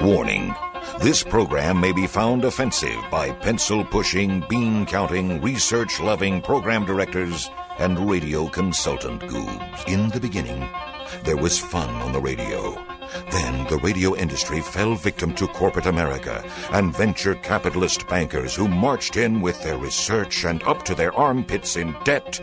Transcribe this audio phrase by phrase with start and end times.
[0.00, 0.54] Warning
[1.02, 7.50] this program may be found offensive by pencil pushing, bean counting, research loving program directors
[7.78, 9.88] and radio consultant goobs.
[9.88, 10.68] In the beginning,
[11.24, 12.74] there was fun on the radio.
[13.30, 19.16] Then the radio industry fell victim to corporate America and venture capitalist bankers who marched
[19.16, 22.40] in with their research and up to their armpits in debt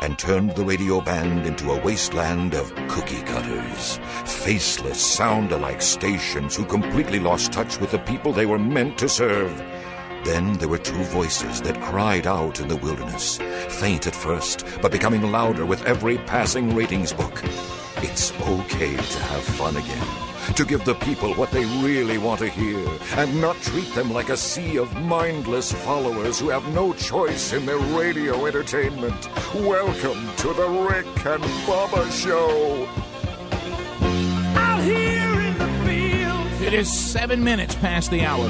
[0.00, 6.56] and turned the radio band into a wasteland of cookie cutters, faceless, sound alike stations
[6.56, 9.56] who completely lost touch with the people they were meant to serve.
[10.24, 14.92] Then there were two voices that cried out in the wilderness, faint at first, but
[14.92, 17.42] becoming louder with every passing ratings book.
[17.98, 20.25] It's okay to have fun again.
[20.54, 22.78] To give the people what they really want to hear
[23.16, 27.66] and not treat them like a sea of mindless followers who have no choice in
[27.66, 29.28] their radio entertainment.
[29.54, 32.86] Welcome to the Rick and Bubba Show.
[34.58, 38.48] Out here in the field, It is seven minutes past the hour.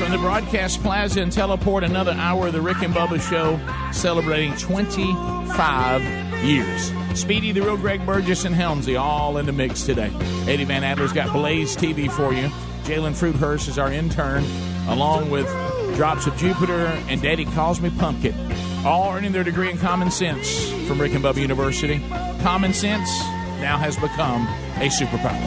[0.00, 3.60] From the broadcast plaza and teleport, another hour of the Rick and Bubba Show
[3.92, 6.02] celebrating 25
[6.42, 6.92] years.
[7.14, 10.10] Speedy, the real Greg Burgess, and Helmsy all in the mix today.
[10.46, 12.48] Eddie Van Adler's got Blaze TV for you.
[12.84, 14.44] Jalen Fruithurst is our intern,
[14.88, 15.46] along with
[15.96, 18.34] Drops of Jupiter and Daddy Calls Me Pumpkin.
[18.84, 21.98] All earning their degree in common sense from Rick and Bubba University.
[22.42, 23.10] Common sense
[23.60, 25.38] now has become a superpower.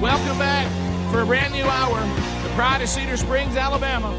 [0.00, 0.70] Welcome back
[1.10, 1.98] for a brand new hour.
[2.42, 4.10] The Pride of Cedar Springs, Alabama.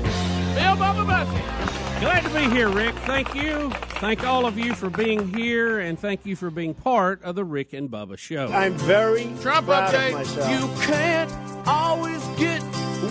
[0.56, 1.77] Bill Bubba Bussey.
[2.00, 2.94] Glad to be here, Rick.
[3.06, 3.72] Thank you.
[4.00, 7.44] Thank all of you for being here, and thank you for being part of the
[7.44, 8.48] Rick and Bubba Show.
[8.54, 10.08] I'm very Trump proud update.
[10.10, 10.52] of myself.
[10.52, 12.62] you can't always get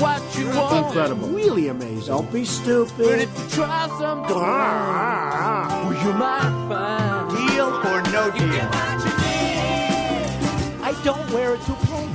[0.00, 0.86] what you want.
[0.86, 2.06] incredible, really amazing.
[2.06, 2.94] Don't be stupid.
[2.96, 3.20] But stupid.
[3.22, 8.70] if you try something, Ah, well, you might find Deal or no you get deal?
[8.70, 10.84] what you.
[10.84, 12.08] I don't wear a toupee.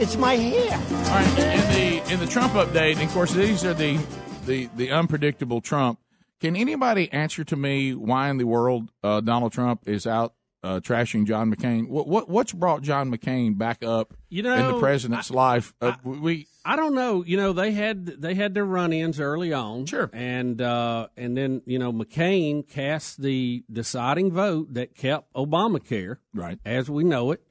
[0.00, 0.72] It's my hair.
[0.78, 3.98] All right, in the in the Trump update, and of course these are the
[4.46, 5.98] the the unpredictable Trump.
[6.40, 10.80] Can anybody answer to me why in the world uh, Donald Trump is out uh,
[10.80, 11.88] trashing John McCain?
[11.88, 15.74] What what what's brought John McCain back up You know, in the president's life?
[15.80, 17.24] Uh, we I don't know.
[17.24, 20.10] You know, they had they had their run-ins early on, Sure.
[20.12, 26.58] and uh, and then you know McCain cast the deciding vote that kept Obamacare, right,
[26.64, 27.42] as we know it,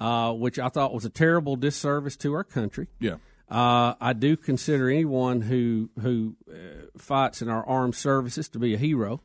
[0.00, 2.86] uh, which I thought was a terrible disservice to our country.
[3.00, 3.16] yeah.
[3.50, 6.54] Uh, I do consider anyone who who uh,
[6.98, 9.22] fights in our armed services to be a hero.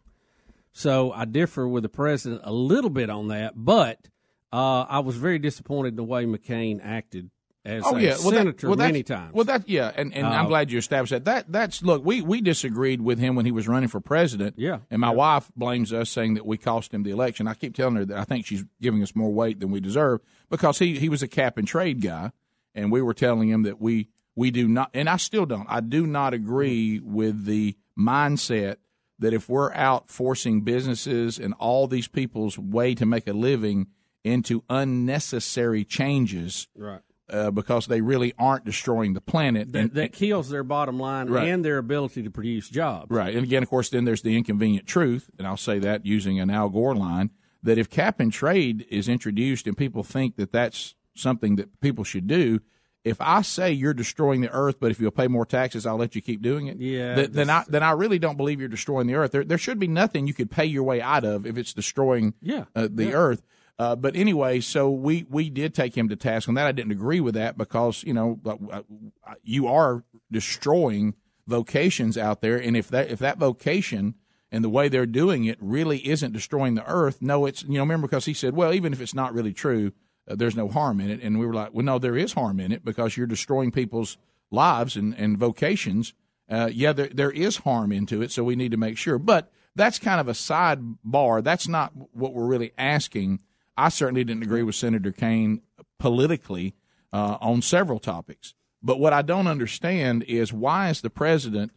[0.72, 4.00] So I differ with the president a little bit on that, but
[4.52, 7.30] uh, I was very disappointed in the way McCain acted
[7.66, 9.34] as Oh a yeah, well, that- senator well, many times.
[9.34, 11.26] Well, that yeah, and, and I'm Uh, glad you established that.
[11.26, 14.56] That that's look, we we disagreed with him when he was running for president.
[14.58, 14.80] Yeah.
[14.90, 17.48] and my wife blames us saying that we cost him the election.
[17.48, 20.22] I keep telling her that I think she's giving us more weight than we deserve
[20.50, 22.32] because he he was a cap and trade guy,
[22.74, 25.68] and we were telling him that we we do not, and I still don't.
[25.70, 28.78] I do not agree with the mindset
[29.20, 33.88] that if we're out forcing businesses and all these people's way to make a living
[34.24, 37.02] into unnecessary changes right.
[37.30, 39.72] uh, because they really aren't destroying the planet.
[39.74, 41.48] That, and, that kills their bottom line Right.
[41.50, 43.12] and their ability to produce jobs.
[43.12, 43.36] right.
[43.36, 46.50] And again, of course, then there's the inconvenient truth, and I'll say that using an
[46.50, 47.30] Al Gore line
[47.62, 52.04] that if cap and trade is introduced and people think that that's something that people
[52.04, 52.60] should do.
[53.04, 56.16] If I say you're destroying the earth, but if you'll pay more taxes, I'll let
[56.16, 56.78] you keep doing it.
[56.78, 59.32] Yeah, th- then I then I really don't believe you're destroying the earth.
[59.32, 62.34] There there should be nothing you could pay your way out of if it's destroying
[62.42, 63.12] Yeah, uh, the yeah.
[63.14, 63.44] earth.
[63.80, 66.68] Uh, but anyway, so we, we did take him to task on that.
[66.68, 68.82] I didn't agree with that because you know uh,
[69.44, 71.16] you are destroying
[71.48, 74.16] vocations out there, and if that if that vocation
[74.52, 77.80] and the way they're doing it really isn't destroying the earth, no, it's you know
[77.82, 79.92] remember because he said, well, even if it's not really true,
[80.28, 82.60] uh, there's no harm in it, and we were like, well, no, there is harm
[82.60, 84.18] in it because you're destroying people's
[84.52, 86.14] lives and and vocations.
[86.50, 89.52] Uh, yeah, there there is harm into it, so we need to make sure, but.
[89.76, 91.44] That's kind of a sidebar.
[91.44, 93.40] That's not what we're really asking.
[93.76, 95.62] I certainly didn't agree with Senator Kane
[95.98, 96.76] politically
[97.12, 98.54] uh, on several topics.
[98.84, 101.72] But what I don't understand is why is the president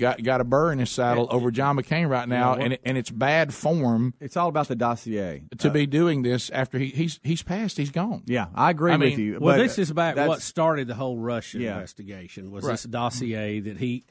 [0.00, 2.98] got got a burr in his saddle over John McCain right now, and it, and
[2.98, 5.42] it's bad form It's all about the dossier.
[5.58, 8.22] to be uh, doing this after he, he's he's passed, he's gone.
[8.26, 9.38] Yeah, I agree I with mean- you.
[9.40, 11.74] Well, but this is about what started the whole Russia Yeah.
[11.74, 12.50] investigation.
[12.50, 12.72] Was Right.
[12.72, 14.04] this dossier that he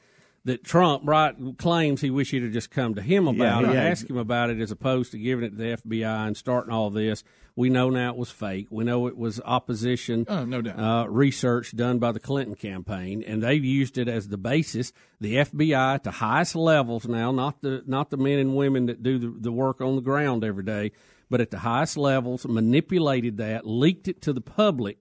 [0.44, 3.74] that Trump right claims he wished he'd have just come to him about Yeah, it,
[3.74, 3.82] yeah.
[3.84, 6.90] ask him about it, as opposed to giving it to the FBI and starting all
[6.90, 7.22] this.
[7.56, 8.68] We know now it was fake.
[8.70, 10.78] We know it was opposition Oh, no doubt.
[10.78, 14.92] uh, research done by the Clinton campaign, and they've used it as the basis.
[15.20, 19.02] The FBI at the highest levels now, not the not the men and women that
[19.02, 20.92] do the, the work on the ground every day,
[21.28, 24.98] but at the highest levels, manipulated that, leaked it to the public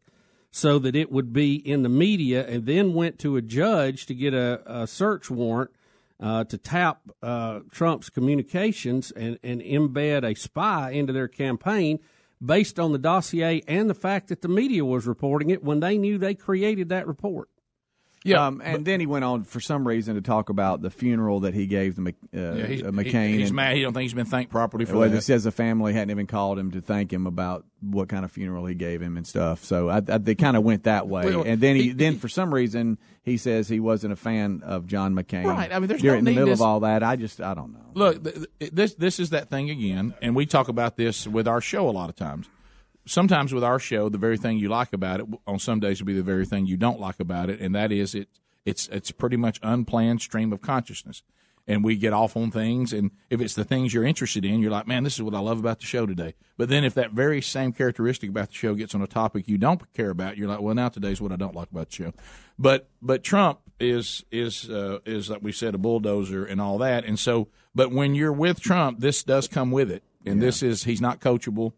[0.52, 4.16] so that it would be in the media, and then went to a judge to
[4.16, 5.72] get a, a search warrant
[6.20, 12.00] uh, to tap uh, Trump's communications and, and embed a spy into their campaign
[12.44, 15.98] based on the dossier and the fact that the media was reporting it when they
[15.98, 17.50] knew they created that report.
[18.26, 21.40] Yeah, um, and then he went on for some reason to talk about the funeral
[21.42, 22.02] that he gave the
[22.36, 23.30] uh, Yeah, he's, uh, McCain.
[23.30, 23.76] he- he's and- mad.
[23.78, 25.16] He don't think he's been thanked properly for well, that.
[25.16, 28.32] it says the family hadn't even called him to thank him about what kind of
[28.32, 29.64] funeral he gave him and stuff.
[29.64, 31.26] So I, I, they kind of went that way.
[31.34, 34.64] Well, and then he, he- then for some reason he says he wasn't a fan
[34.66, 35.46] of John McCain.
[35.46, 35.72] Right.
[35.72, 37.04] I mean, there's during no in the middle of all that.
[37.04, 37.86] I just I don't know.
[37.94, 41.48] Look, th- th- this this is that thing again, and we talk about this with
[41.48, 42.48] our show a lot of times.
[43.10, 46.06] Sometimes with our show, the very thing you like about it on some days will
[46.06, 48.30] be the very thing you don't like about it, and that is it.
[48.66, 51.24] It's it's pretty much unplanned stream of consciousness,
[51.68, 52.94] and we get off on things.
[52.94, 55.40] And if it's the things you're interested in, you're like, man, this is what I
[55.40, 56.36] love about the show today.
[56.56, 59.58] But then if that very same characteristic about the show gets on a topic you
[59.58, 62.14] don't care about, you're like, well, now today's what I don't like about the show.
[62.60, 67.06] But but Trump is is uh, is like we said a bulldozer and all that,
[67.06, 70.84] and so but when you're with Trump, this does come with it, and this is
[70.84, 71.74] he's not coachable,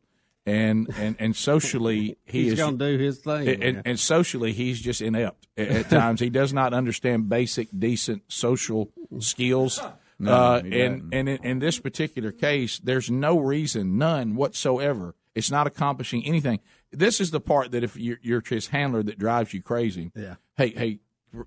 [0.45, 3.47] and and and socially he He's is going to do his thing.
[3.47, 6.19] and, and, and socially he's just inept at, at times.
[6.19, 9.79] He does not understand basic, decent social skills.
[10.25, 15.15] uh, and and in, in this particular case, there's no reason, none whatsoever.
[15.33, 16.59] It's not accomplishing anything.
[16.91, 20.11] This is the part that if you're, you're his handler that drives you crazy.
[20.13, 20.35] Yeah.
[20.57, 20.99] Hey, hey,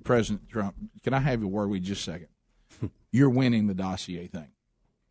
[0.05, 2.29] President Trump, can I have a word with you just a second?
[3.12, 4.49] You're winning the dossier thing.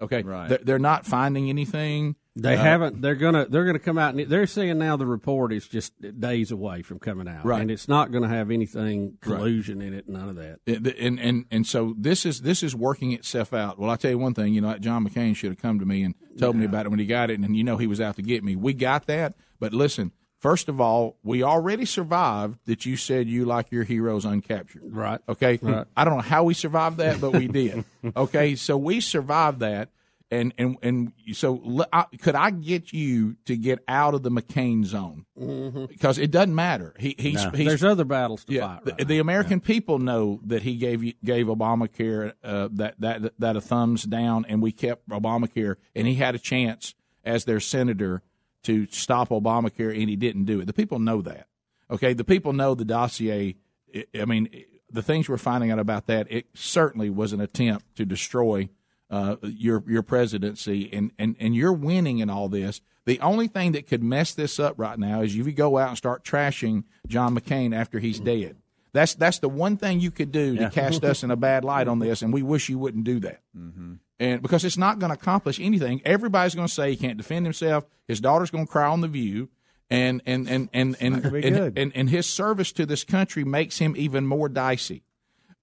[0.02, 0.50] Okay, Right.
[0.50, 2.16] They're, they're not finding anything.
[2.36, 3.02] They Uh, haven't.
[3.02, 3.46] They're gonna.
[3.48, 4.16] They're gonna come out.
[4.16, 7.62] and They're saying now the report is just days away from coming out, Right.
[7.62, 10.10] And it's not going to have anything collusion in it.
[10.10, 10.60] None of that.
[10.66, 13.78] and and and, and so this is this is working itself out.
[13.78, 16.02] Well, I tell you one thing, you know, John McCain should have come to me
[16.04, 18.16] and told me about it when he got it, and you know he was out
[18.16, 18.56] to get me.
[18.56, 20.12] We got that, but listen.
[20.40, 24.82] First of all, we already survived that you said you like your heroes uncaptured.
[24.84, 25.22] Right.
[25.30, 25.58] Okay.
[25.62, 25.86] Right.
[25.96, 27.86] I don't know how we survived that, but we did.
[28.18, 28.56] okay.
[28.56, 29.88] So we survived that.
[30.34, 34.32] And, and and so l- I- could I get you to get out of the
[34.32, 35.26] McCain zone
[35.90, 36.94] because it doesn't matter.
[37.00, 37.64] He he's, he's Mm-hmm.
[37.66, 38.86] There's other battles to yeah, fight.
[38.86, 39.22] the, Right the now.
[39.22, 44.46] American people know that he gave gave Obamacare uh, that that that a thumbs down,
[44.50, 48.22] and we kept Obamacare, and he had a chance as their senator
[48.64, 50.66] to stop Obamacare, and he didn't do it.
[50.66, 51.48] The people know that.
[51.92, 53.56] Okay, the people know the dossier.
[53.96, 54.50] I- I mean,
[54.90, 58.70] the things we're finding out about that, it certainly was an attempt to destroy
[59.14, 62.82] uh, your your presidency, and, and and you're winning in all this.
[63.06, 65.90] The only thing that could mess this up right now is if you go out
[65.90, 68.58] and start trashing John McCain after he's dead.
[68.92, 71.88] That's that's the one thing you could do to cast us in a bad light
[71.88, 73.42] on this, and we wish you wouldn't do that.
[74.20, 77.46] And because it's not going to accomplish anything, everybody's going to say he can't defend
[77.46, 77.86] himself.
[78.08, 79.50] His daughter's going to cry on the View,
[79.90, 83.80] and and and and and gonna and, and, and his service to this country makes
[83.80, 85.04] him even more dicey.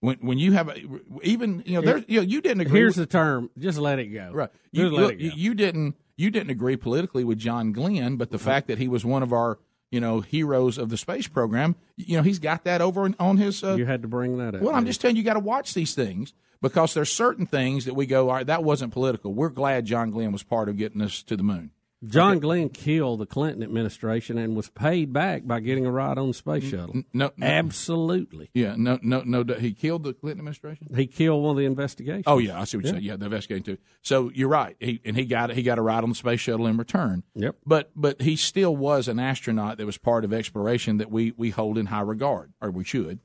[0.01, 0.77] When when you have a,
[1.23, 2.81] even you know there you know you didn't agree.
[2.81, 3.51] Here's with, the term.
[3.59, 4.31] Just let it go.
[4.33, 4.51] Right.
[4.73, 5.35] You, Just let look, it go.
[5.37, 9.05] you- didn't you didn't agree politically with John Glenn, but the fact that he was
[9.05, 9.59] one of our
[9.91, 13.37] you know heroes of the space program, you know he's got that over on- on
[13.37, 13.63] his.
[13.63, 14.63] Uh, you had to bring that up.
[14.63, 16.33] well, I'm just telling you, you got to watch these things
[16.63, 19.35] because there's certain things that we go, all right, that wasn't political.
[19.35, 21.71] We're glad John Glenn was part of getting us to the moon.
[22.03, 26.29] John Glenn killed the Clinton administration and was paid back by getting a ride on
[26.29, 27.03] the space shuttle.
[27.13, 28.49] No, no Absolutely.
[28.55, 29.45] yeah, no, no, no.
[29.55, 30.89] He killed the Clinton administration.
[30.97, 32.25] He killed one of the investigations.
[32.27, 33.05] Oh yeah, I see what you're saying.
[33.05, 33.79] Yeah, the investigation too.
[34.01, 34.77] So you're right.
[34.81, 37.23] He and he got he got a ride on the space shuttle in return.
[37.35, 37.57] Yep.
[37.67, 41.51] But but he still was an astronaut that was part of exploration that we we
[41.51, 43.19] hold in high regard, or we should.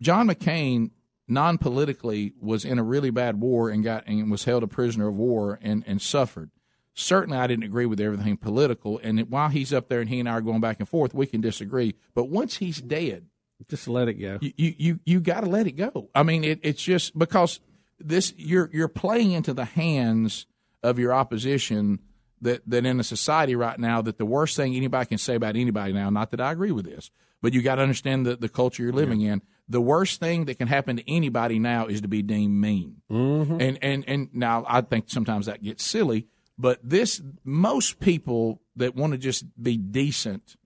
[0.00, 0.92] John McCain,
[1.28, 5.08] non politically, was in a really bad war and got and was held a prisoner
[5.08, 6.50] of war and and suffered.
[6.94, 9.00] Certainly, I didn't agree with everything political.
[9.02, 11.26] And while he's up there and he and I are going back and forth, we
[11.26, 11.94] can disagree.
[12.14, 13.26] But once he's dead,
[13.68, 14.38] Just let it go.
[14.40, 16.08] you you you, got to let it go.
[16.14, 17.60] I mean, it, it's just because
[17.98, 20.46] this you're you're playing into the hands
[20.82, 21.98] of your opposition.
[22.42, 25.56] That that in a society right now, that the worst thing anybody can say about
[25.56, 26.10] anybody now.
[26.10, 27.10] Not that I agree with this,
[27.40, 29.40] but you got to understand the the culture you're living in.
[29.66, 33.00] The worst thing that can happen to anybody now is to be deemed mean.
[33.10, 33.60] Mm-hmm.
[33.60, 36.26] And and and now I think sometimes that gets silly,
[36.58, 40.56] but this most people that want to just be decent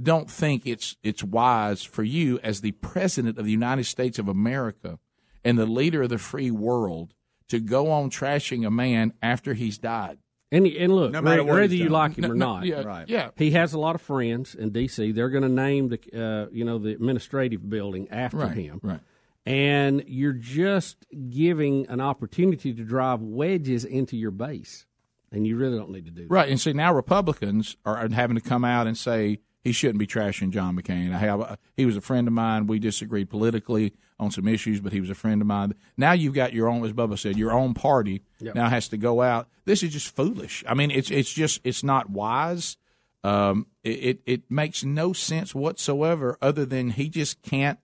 [0.00, 4.28] don't think it's it's wise for you as the president of the United States of
[4.28, 4.98] America
[5.44, 7.14] and the leader of the free world
[7.48, 10.18] to go on trashing a man after he's died.
[10.50, 12.82] And, and look, No matter whether, whether you like him No, or no, not, yeah,
[12.82, 13.08] Right.
[13.08, 13.30] yeah.
[13.36, 15.12] he has a lot of friends in D.C.
[15.12, 19.00] They're going to name the uh, you know the administrative building after Right, him, right.
[19.46, 20.96] and you're just
[21.30, 24.86] giving an opportunity to drive wedges into your base,
[25.34, 26.30] and you really don't need to do that.
[26.32, 30.06] Right, and see now Republicans are having to come out and say he shouldn't be
[30.06, 31.12] trashing John McCain.
[31.12, 32.66] I have he was a friend of mine.
[32.66, 35.74] We disagreed politically on some issues, but he was a friend of mine.
[35.96, 38.22] Now you've got your own, as Bubba said, your own party
[38.54, 39.48] now has to go out.
[39.64, 40.62] This is just foolish.
[40.68, 42.76] I mean, it's it's just it's not wise.
[43.24, 47.78] Um, it, it it makes no sense whatsoever, other than he just can't.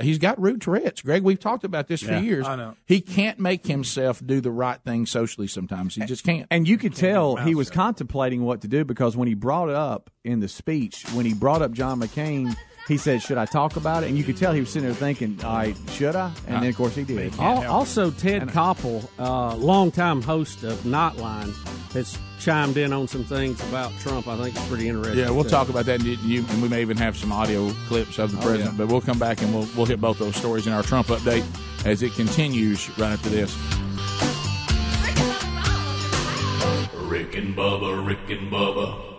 [0.00, 1.02] He's got rude Tourette's.
[1.02, 2.46] Greg, we've talked about this for years.
[2.46, 2.76] I know.
[2.86, 5.96] He can't make himself do the right thing socially sometimes.
[5.96, 6.46] He just can't.
[6.52, 9.74] And you could tell he was contemplating what to do because when he brought it
[9.74, 12.56] up in the speech, when he brought up John McCain,
[12.88, 14.96] he said, "Should I talk about it?" And you could tell he was sitting there
[14.96, 17.38] thinking, "All right, should I?" And then of course he did.
[17.38, 21.52] Al- Also, Ted Koppel, uh, longtime host of Nightline,
[21.92, 24.26] has chimed in on some things about Trump.
[24.28, 25.18] I think it's pretty interesting.
[25.18, 25.50] Yeah, we'll too.
[25.50, 28.38] talk about that, and, you, and we may even have some audio clips of the
[28.38, 28.78] president.
[28.78, 31.44] But we'll come back and we'll we'll hit both those stories in our Trump update
[31.84, 33.54] as it continues right after this.
[37.08, 39.17] Rick and Bubba, Rick and Bubba.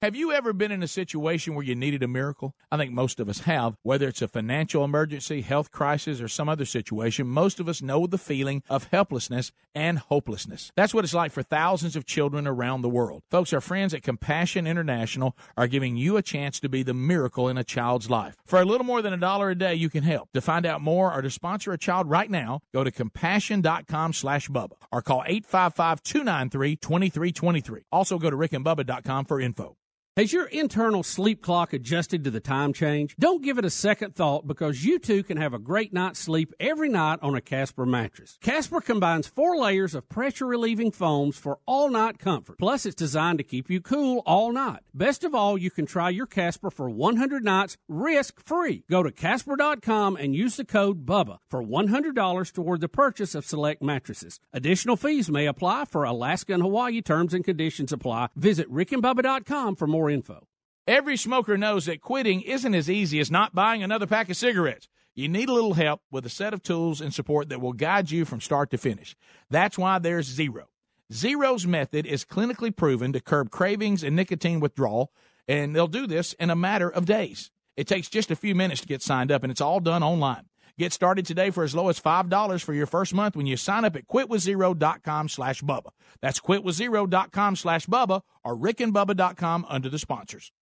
[0.00, 2.54] Have you ever been in a situation where you needed a miracle?
[2.70, 3.74] I think most of us have.
[3.82, 8.06] Whether it's a financial emergency, health crisis, or some other situation, most of us know
[8.06, 10.70] the feeling of helplessness and hopelessness.
[10.76, 13.24] That's what it's like for thousands of children around the world.
[13.28, 17.48] Folks, our friends at Compassion International are giving you a chance to be the miracle
[17.48, 18.36] in a child's life.
[18.46, 20.28] For a little more than a dollar a day, you can help.
[20.32, 24.48] To find out more or to sponsor a child right now, go to compassion.com slash
[24.48, 27.82] Bubba or call 855-293-2323.
[27.90, 29.74] Also go to rickandbubba.com for info.
[30.18, 33.14] Has your internal sleep clock adjusted to the time change?
[33.20, 36.52] Don't give it a second thought because you too can have a great night's sleep
[36.58, 38.36] every night on a Casper mattress.
[38.42, 42.58] Casper combines four layers of pressure relieving foams for all night comfort.
[42.58, 44.80] Plus, it's designed to keep you cool all night.
[44.92, 48.82] Best of all, you can try your Casper for 100 nights risk free.
[48.90, 53.80] Go to Casper.com and use the code BUBBA for $100 toward the purchase of select
[53.80, 54.40] mattresses.
[54.52, 58.30] Additional fees may apply for Alaska and Hawaii terms and conditions apply.
[58.34, 60.46] Visit rickandbubba.com for more info.
[60.86, 64.88] Every smoker knows that quitting isn't as easy as not buying another pack of cigarettes.
[65.14, 68.10] You need a little help with a set of tools and support that will guide
[68.10, 69.16] you from start to finish.
[69.50, 70.68] That's why there's Zero.
[71.12, 75.12] Zero's method is clinically proven to curb cravings and nicotine withdrawal,
[75.46, 77.50] and they'll do this in a matter of days.
[77.76, 80.44] It takes just a few minutes to get signed up, and it's all done online.
[80.78, 83.84] Get started today for as low as $5 for your first month when you sign
[83.84, 85.90] up at quitwithzero.com slash Bubba.
[86.22, 90.52] That's quitwithzero.com slash Bubba or rickandbubba.com under the sponsors.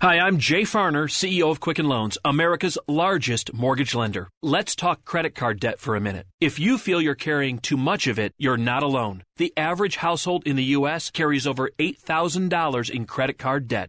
[0.00, 4.28] Hi, I'm Jay Farner, CEO of Quicken Loans, America's largest mortgage lender.
[4.42, 6.26] Let's talk credit card debt for a minute.
[6.40, 9.24] If you feel you're carrying too much of it, you're not alone.
[9.36, 11.10] The average household in the U.S.
[11.10, 13.88] carries over $8,000 in credit card debt.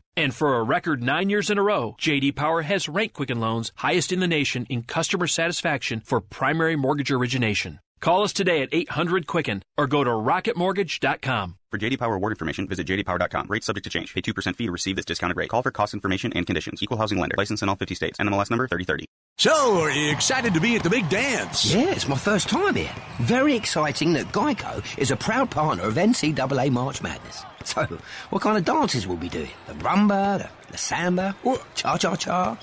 [0.17, 3.71] And for a record nine years in a row, JD Power has ranked Quicken Loans
[3.75, 7.79] highest in the nation in customer satisfaction for primary mortgage origination.
[8.01, 11.55] Call us today at 800 Quicken or go to rocketmortgage.com.
[11.69, 13.47] For JD Power award information, visit jdpower.com.
[13.47, 14.13] Rates subject to change.
[14.13, 15.49] Pay 2% fee to receive this discounted rate.
[15.49, 16.83] Call for cost information and conditions.
[16.83, 17.35] Equal housing lender.
[17.37, 18.19] License in all 50 states.
[18.19, 19.05] NMLS number 3030.
[19.37, 21.73] So, are you excited to be at the big dance?
[21.73, 22.93] Yeah, it's my first time here.
[23.19, 27.45] Very exciting that Geico is a proud partner of NCAA March Madness.
[27.65, 27.85] So,
[28.29, 29.49] what kind of dances will we doing?
[29.67, 31.35] The rumba, the, the samba,
[31.75, 32.55] cha cha cha?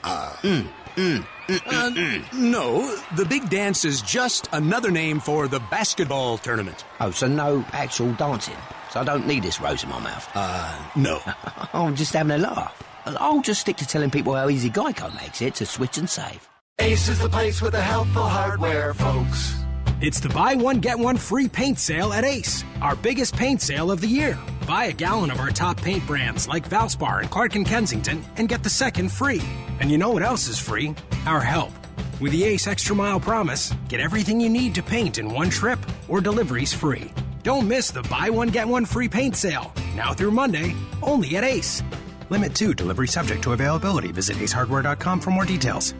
[0.42, 2.32] Mm, mm, mm, Uh, mm, mm.
[2.32, 6.84] no, the big dance is just another name for the basketball tournament.
[7.00, 8.56] Oh, so no actual dancing.
[8.90, 10.28] So I don't need this rose in my mouth.
[10.34, 11.20] Uh, no.
[11.72, 12.82] I'm just having a laugh.
[13.06, 16.46] I'll just stick to telling people how easy Geico makes it to switch and save.
[16.80, 19.54] Ace is the place with the helpful hardware, folks.
[20.00, 23.90] It's the buy one, get one free paint sale at Ace, our biggest paint sale
[23.90, 24.38] of the year.
[24.64, 28.48] Buy a gallon of our top paint brands like Valspar and Clark and Kensington and
[28.48, 29.42] get the second free.
[29.80, 30.94] And you know what else is free?
[31.26, 31.72] Our help.
[32.20, 35.80] With the Ace Extra Mile Promise, get everything you need to paint in one trip
[36.06, 37.10] or deliveries free.
[37.42, 39.72] Don't miss the buy one, get one free paint sale.
[39.96, 41.82] Now through Monday, only at Ace.
[42.30, 44.12] Limit 2, delivery subject to availability.
[44.12, 45.92] Visit acehardware.com for more details.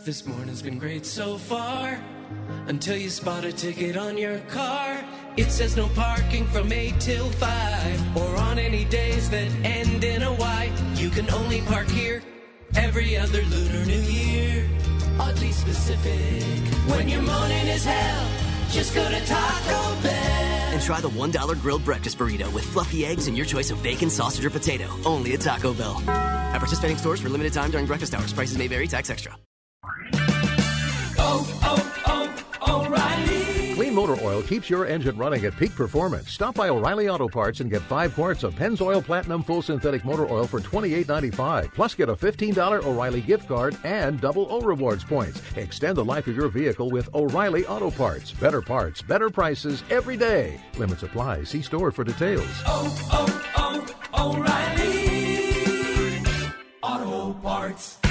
[0.00, 2.02] This morning's been great so far.
[2.66, 5.04] Until you spot a ticket on your car.
[5.36, 8.16] It says no parking from 8 till 5.
[8.16, 10.72] Or on any days that end in a Y.
[10.94, 12.22] You can only park here
[12.74, 14.68] every other Lunar New Year.
[15.18, 16.42] Oddly specific.
[16.88, 18.28] When your morning is hell,
[18.70, 20.72] just go to Taco Bell.
[20.72, 24.08] And try the $1 grilled breakfast burrito with fluffy eggs and your choice of bacon,
[24.10, 24.86] sausage, or potato.
[25.04, 26.02] Only at Taco Bell.
[26.08, 28.32] At participating stores for limited time during breakfast hours.
[28.32, 28.88] Prices may vary.
[28.88, 29.36] Tax extra.
[33.94, 36.32] Motor oil keeps your engine running at peak performance.
[36.32, 40.28] Stop by O'Reilly Auto Parts and get five quarts of Pennzoil Platinum Full Synthetic Motor
[40.28, 41.72] Oil for $28.95.
[41.72, 45.40] Plus, get a $15 O'Reilly gift card and double O Rewards points.
[45.56, 48.32] Extend the life of your vehicle with O'Reilly Auto Parts.
[48.32, 50.60] Better parts, better prices every day.
[50.76, 51.44] Limits apply.
[51.44, 52.46] See store for details.
[52.66, 55.04] Oh, oh, oh, O'Reilly!
[56.82, 58.03] Auto Parts.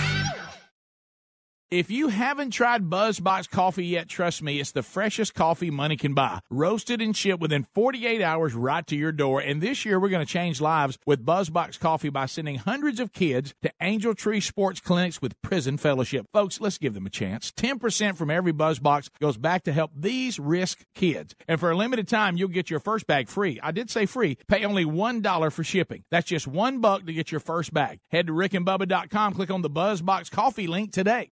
[1.74, 6.13] If you haven't tried BuzzBox coffee yet, trust me, it's the freshest coffee money can
[6.13, 6.39] buy.
[6.51, 9.42] Roasted and shipped within 48 hours right to your door.
[9.42, 13.12] And this year, we're going to change lives with BuzzBox coffee by sending hundreds of
[13.12, 16.27] kids to Angel Tree Sports Clinics with Prison Fellowship.
[16.32, 17.51] Folks, let's give them a chance.
[17.53, 21.34] 10% from every BuzzBox goes back to help these risk kids.
[21.48, 23.60] And for a limited time, you'll get your first bag free.
[23.63, 24.38] I did say free.
[24.48, 26.03] Pay only $1 for shipping.
[26.12, 27.98] That's just one buck to get your first bag.
[28.12, 31.32] Head to rickandbubba.com, click on the BuzzBox coffee link today.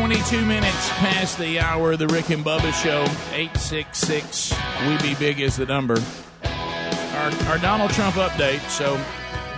[0.00, 3.02] 22 minutes past the hour of the Rick and Bubba Show.
[3.34, 4.54] 866
[4.88, 5.98] We Be Big is the number.
[6.42, 8.66] Our, our Donald Trump update.
[8.70, 8.98] So,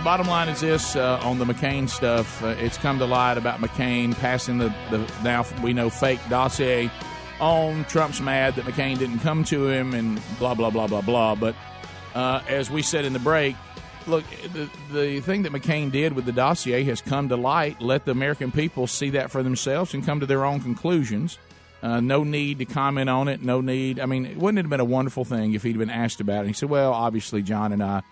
[0.03, 2.43] bottom line is this uh, on the McCain stuff.
[2.43, 6.91] Uh, it's come to light about McCain passing the, the now we know fake dossier
[7.39, 7.85] on.
[7.85, 11.35] Trump's mad that McCain didn't come to him and blah, blah, blah, blah, blah.
[11.35, 11.55] But
[12.15, 13.55] uh, as we said in the break,
[14.07, 17.81] look, the, the thing that McCain did with the dossier has come to light.
[17.81, 21.37] Let the American people see that for themselves and come to their own conclusions.
[21.81, 23.41] Uh, no need to comment on it.
[23.41, 23.99] No need.
[23.99, 26.39] I mean, wouldn't it have been a wonderful thing if he'd been asked about it?
[26.39, 28.03] And he said, "Well, obviously, John and I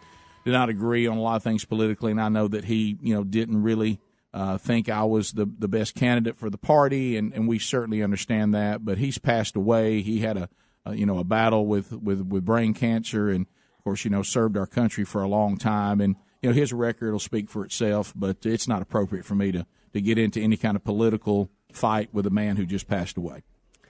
[0.43, 3.15] did not agree on a lot of things politically, and I know that he, you
[3.15, 3.99] know, didn't really
[4.33, 8.03] uh, think I was the the best candidate for the party, and, and we certainly
[8.03, 8.83] understand that.
[8.83, 10.01] But he's passed away.
[10.01, 10.49] He had a,
[10.85, 13.45] a you know a battle with with with brain cancer, and
[13.81, 16.71] of course, you know, served our country for a long time, and you know his
[16.71, 18.13] record will speak for itself.
[18.15, 22.13] But it's not appropriate for me to to get into any kind of political fight
[22.13, 23.41] with a man who just passed away.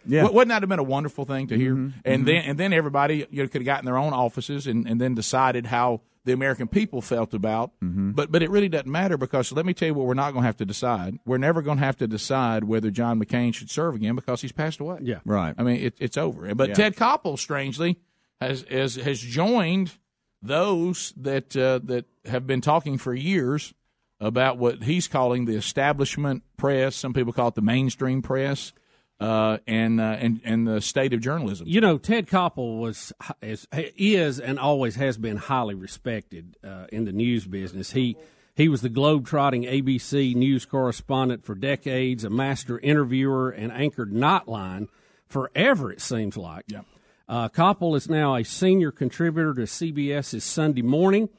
[0.07, 0.23] Yeah.
[0.23, 1.75] Wouldn't that have been a wonderful thing to hear?
[1.75, 2.25] Mhm, And mhm.
[2.25, 5.13] then and then everybody you know could have gotten their own offices and, and then
[5.13, 7.71] decided how the American people felt about.
[7.83, 8.11] Mm-hmm.
[8.11, 10.43] But but it really doesn't matter because let me tell you what we're not going
[10.43, 11.19] to have to decide.
[11.25, 14.51] We're never going to have to decide whether John McCain should serve again because he's
[14.53, 14.99] passed away.
[15.01, 15.19] Yeah.
[15.25, 15.53] Right.
[15.57, 16.53] I mean, it, it's over.
[16.55, 16.75] But Yeah.
[16.75, 17.97] Ted Koppel, strangely,
[18.41, 19.93] has has has joined
[20.41, 23.73] those that uh, that have been talking for years
[24.19, 26.95] about what he's calling the establishment press.
[26.95, 28.73] Some people call it the mainstream press,
[29.19, 31.67] uh, and uh, and and the state of journalism.
[31.67, 37.05] You know, Ted Koppel was is, is and always has been highly respected uh, in
[37.05, 37.91] the news business.
[37.91, 38.17] He
[38.55, 44.87] he was the globe-trotting ABC news correspondent for decades, a master interviewer, and anchored Nightline
[45.27, 45.91] forever.
[45.91, 46.65] It seems like.
[46.67, 46.81] Yeah.
[47.31, 51.29] Uh, Koppel is now a senior contributor to CBS's Sunday Morning.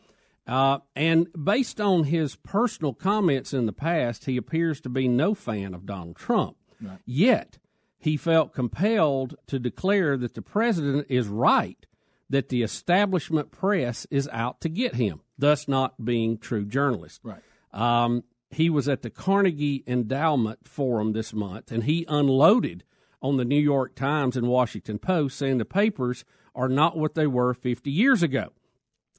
[0.46, 5.35] Uh, and based on his personal comments in the past, he appears to be no
[5.35, 6.57] fan of Donald Trump.
[7.05, 7.59] Yet,
[7.98, 11.87] he felt compelled to declare that the president is right
[12.31, 17.20] that the establishment press is out to get him, thus not being true journalists.
[17.22, 17.42] Right.
[17.74, 22.85] Um, he was at the Carnegie Endowment Forum this month, and he unloaded
[23.23, 27.27] on the New York Times and Washington Post, saying the papers are not what they
[27.27, 28.51] were 50 years ago.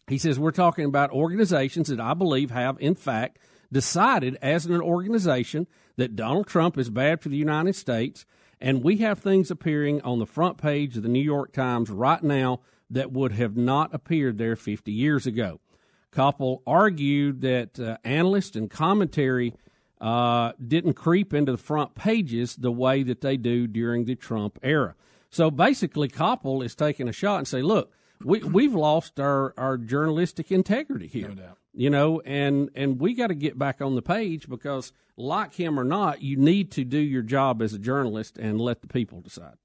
[0.07, 3.39] He says we're talking about organizations that I believe have, in fact,
[3.71, 8.25] decided as an organization that Donald Trump is bad for the United States,
[8.59, 12.21] and we have things appearing on the front page of the New York Times right
[12.23, 15.59] now that would have not appeared there 50 years ago.
[16.11, 19.55] Koppel argued that uh, analysts and commentary
[20.03, 24.59] uh, didn't creep into the front pages the way that they do during the Trump
[24.61, 24.95] era.
[25.29, 29.77] So basically, Koppel is taking a shot and say, "Look, we we've lost our, our
[29.77, 31.33] journalistic integrity here,
[31.73, 35.79] you know, and and we got to get back on the page because, like him
[35.79, 39.21] or not, you need to do your job as a journalist and let the people
[39.21, 39.55] decide."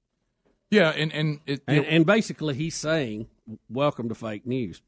[0.71, 3.27] Yeah, and and it, And, and basically, he's saying,
[3.69, 4.81] "Welcome to fake news."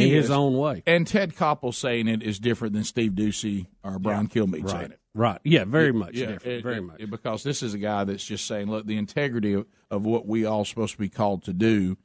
[0.00, 0.30] In his is.
[0.30, 0.82] own way.
[0.86, 4.70] And Ted Koppel saying it is different than Steve Doocy or Brian Kilmeade Right.
[4.70, 5.00] saying it.
[5.14, 5.40] Right.
[5.44, 6.58] Yeah, very much Yeah, different.
[6.58, 7.10] it- very it- much.
[7.10, 10.44] because this is a guy that's just saying, look, the integrity of, of what we
[10.44, 11.96] all supposed to be called to do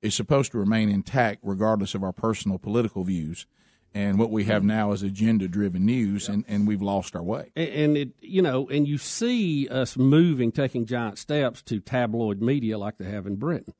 [0.00, 3.46] is supposed to remain intact regardless of our personal political views.
[3.94, 4.50] And what we Mm-hmm.
[4.52, 7.52] have now is agenda driven news, and, and we've lost our way.
[7.54, 12.40] And- and it you know and you see us moving taking giant steps to tabloid
[12.40, 13.74] media like they have in britain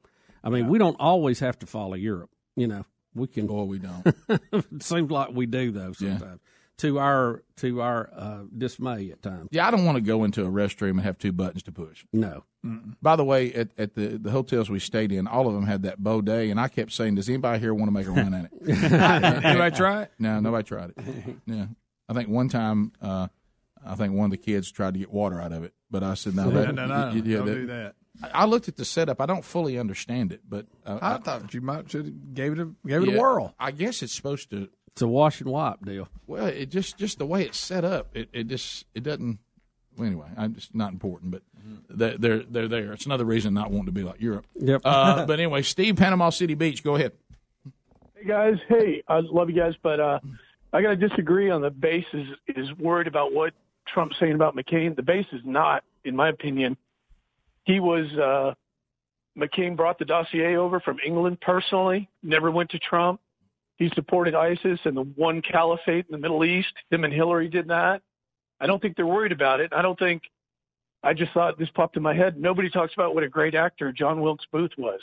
[0.44, 3.78] i mean we don't always have to follow europe you know we can boy we
[3.78, 6.40] don't it seems like we do though sometimes
[6.78, 9.48] to our to our uh, dismay at times.
[9.52, 12.04] Yeah, I don't want to go into a restroom and have two buttons to push.
[12.12, 12.44] No.
[13.02, 15.82] By the way, at, at the, the hotels we stayed in, all of them had
[15.82, 18.44] that bidet, and I kept saying, "Does anybody here want to make a run at
[18.46, 18.52] it?"
[19.44, 20.12] Anybody try it?
[20.18, 20.98] No, nobody tried it.
[21.46, 21.66] Yeah,
[22.08, 23.28] I think one time, uh,
[23.84, 26.14] I think one of the kids tried to get water out of it, but I
[26.14, 27.94] said, "No, No, that, no, no, y- y- don't do that.
[28.22, 29.20] I I looked at the setup.
[29.20, 32.58] I don't fully understand it, but uh, I thought you might should have gave it
[32.60, 33.54] a gave it yeah, a whirl.
[33.58, 34.68] I guess it's supposed to.
[34.88, 36.08] It's a wash and wipe deal.
[36.26, 39.38] Well, it just just the way it's set up, it, it just it doesn't.
[39.96, 41.42] Well, anyway, I'm just not important, but
[41.88, 42.92] they're, they're they're there.
[42.92, 44.46] It's another reason not wanting to be like Europe.
[44.54, 44.82] Yep.
[44.84, 47.12] Uh, but anyway, Steve, Panama City Beach, go ahead.
[48.14, 50.20] Hey guys, hey, I love you guys, but uh,
[50.72, 53.52] I got to disagree on the base is is worried about what
[53.86, 54.94] Trump's saying about McCain.
[54.94, 56.76] The base is not, in my opinion.
[57.64, 58.54] He was uh,
[59.38, 62.08] McCain brought the dossier over from England personally.
[62.22, 63.20] Never went to Trump.
[63.76, 66.72] He supported ISIS and the one caliphate in the Middle East.
[66.90, 68.02] Him and Hillary did that.
[68.60, 69.72] I don't think they're worried about it.
[69.72, 70.22] I don't think.
[71.02, 72.38] I just thought this popped in my head.
[72.38, 75.00] Nobody talks about what a great actor John Wilkes Booth was.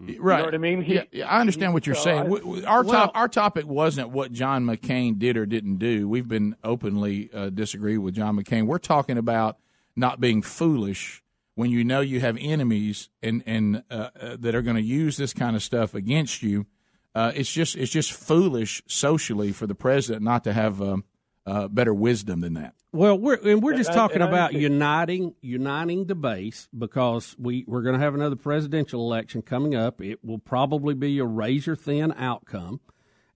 [0.00, 0.38] Right.
[0.40, 0.82] know what I mean?
[0.82, 2.28] He- yeah, I understand what you're saying.
[2.28, 6.08] We- we- our Well- top, our topic wasn't what John McCain did or didn't do.
[6.08, 8.66] We've been openly uh, disagree with John McCain.
[8.66, 9.56] We're talking about
[9.96, 11.22] not being foolish
[11.54, 15.16] when you know you have enemies and and uh, uh, that are going to use
[15.16, 16.66] this kind of stuff against you.
[17.14, 21.04] Uh, it's just it's just foolish socially for the president not to have um,
[21.46, 22.74] uh, better wisdom than that.
[22.90, 26.68] Well, we're and we're just And I- talking I about think- uniting uniting the base
[26.76, 30.00] because we we're going to have another presidential election coming up.
[30.00, 32.80] It will probably be a razor thin outcome,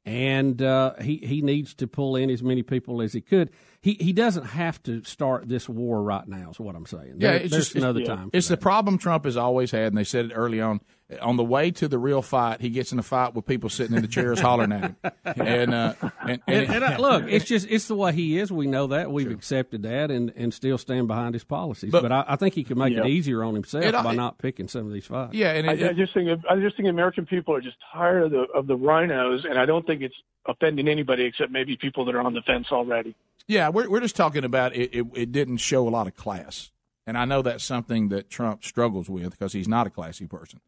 [0.04, 3.50] and uh, he he needs to pull in as many people as he could.
[3.80, 6.50] He he doesn't have to start this war right now.
[6.50, 7.14] Is what I'm saying.
[7.18, 8.30] Yeah, There- it's just another time.
[8.32, 10.80] It's the problem Trump has always had, and they said it early on.
[11.22, 13.96] On the way to the real fight, he gets in a fight with people sitting
[13.96, 14.96] in the chairs hollering at him.
[15.24, 18.52] And uh, and, and, And, and I, look, it's just it's the way he is.
[18.52, 21.92] We know that we've accepted that, and, and still stand behind his policies.
[21.92, 23.00] But- But, I, I think he could make Yeah.
[23.04, 25.32] it easier on himself It- by it- not picking some of these fights.
[25.34, 28.24] yeah, and I, it, I just think I just think American people are just tired
[28.24, 30.16] of the of the RINOs, and I don't think it's
[30.46, 33.14] offending anybody except maybe people that are on the fence already.
[33.46, 35.06] yeah, we're we're just talking about it, it.
[35.14, 36.70] It didn't show a lot of class,
[37.06, 40.60] and I know that's something that Trump struggles with because he's not a classy person.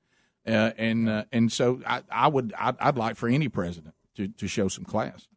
[0.46, 4.28] Uh, and uh, and so I, I would I'd, I'd like for any president to,
[4.28, 5.28] to show some class,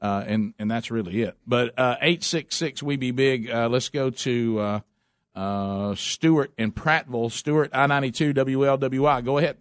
[0.00, 1.36] uh, and and that's really it.
[1.46, 3.50] But uh, eight six six we be big.
[3.50, 4.80] Uh, let's go to uh,
[5.34, 7.32] uh, Stewart in Prattville.
[7.32, 9.24] Stewart I ninety two WLWI.
[9.24, 9.56] Go ahead.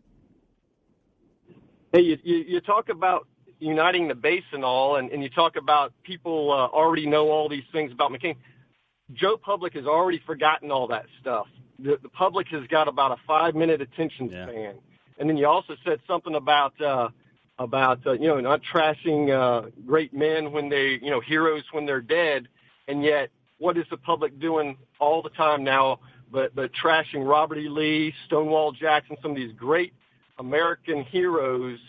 [1.91, 3.28] Hey, you, you, you talk about
[3.60, 7.50] uniting the base and all, and, and you talk about people uh, already know all
[7.50, 8.36] these things about McCain.
[9.13, 11.48] Joe Public has already forgotten all that stuff.
[11.80, 14.76] The, the public has got about a five minute attention span.
[15.18, 17.10] And then you also said something about uh,
[17.58, 21.86] about uh, you know not trashing uh, great men when they you know heroes when
[21.86, 22.48] they're dead,
[22.88, 26.00] and yet what is the public doing all the time now?
[26.32, 27.70] But but trashing Robert E.
[27.70, 29.94] Lee, Stonewall Jackson, some of these great
[30.38, 31.80] American heroes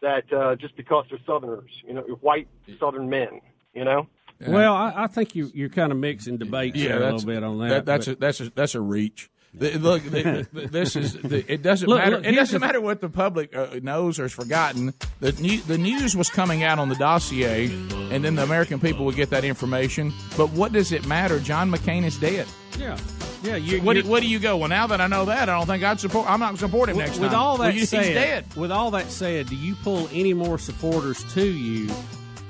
[0.00, 2.48] that uh, just because they're Southerners, you know, white
[2.80, 3.40] Southern men,
[3.74, 4.08] you know.
[4.46, 7.58] Well, I, I think you you're kind of mixing debates there a little bit on
[7.68, 7.84] that.
[7.86, 9.28] that's a, that's a, that's a reach.
[9.54, 12.16] The- look, the, the, this is the, it doesn't Look, matter.
[12.16, 14.94] look, it doesn't matter what the public uh, knows or has forgotten.
[15.20, 19.04] The new, the news was coming out on the dossier, and then the American people
[19.04, 20.10] would get that information.
[20.38, 21.38] But what does it matter?
[21.38, 22.46] John McCain is dead.
[22.78, 22.96] yeah,
[23.42, 23.56] yeah.
[23.56, 24.56] You, What do, what do you go?
[24.56, 26.30] Well, now that I know that, I don't think I'd support.
[26.30, 27.38] I'm not going to support with, next with time.
[27.38, 28.46] all Well, that you- said, he's dead.
[28.56, 31.90] with all that said, do you pull any more supporters to you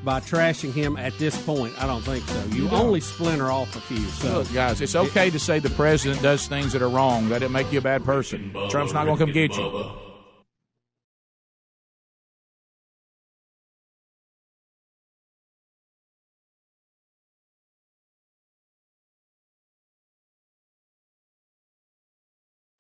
[0.05, 1.81] by trashing him at this point?
[1.83, 2.45] I don't think so.
[2.55, 2.73] You No.
[2.77, 3.99] only splinter off a few.
[3.99, 7.29] So Look, guys, it's okay to say the president does things that are wrong.
[7.29, 8.53] That didn't make you a bad person.
[8.71, 9.93] Trump's not going to come get you.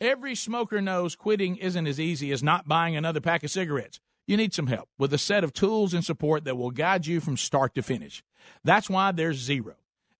[0.00, 4.00] Every smoker knows quitting isn't as easy as not buying another pack of cigarettes.
[4.26, 7.20] You need some help with a set of tools and support that will guide you
[7.20, 8.22] from start to finish.
[8.64, 9.74] That's why there's Zero.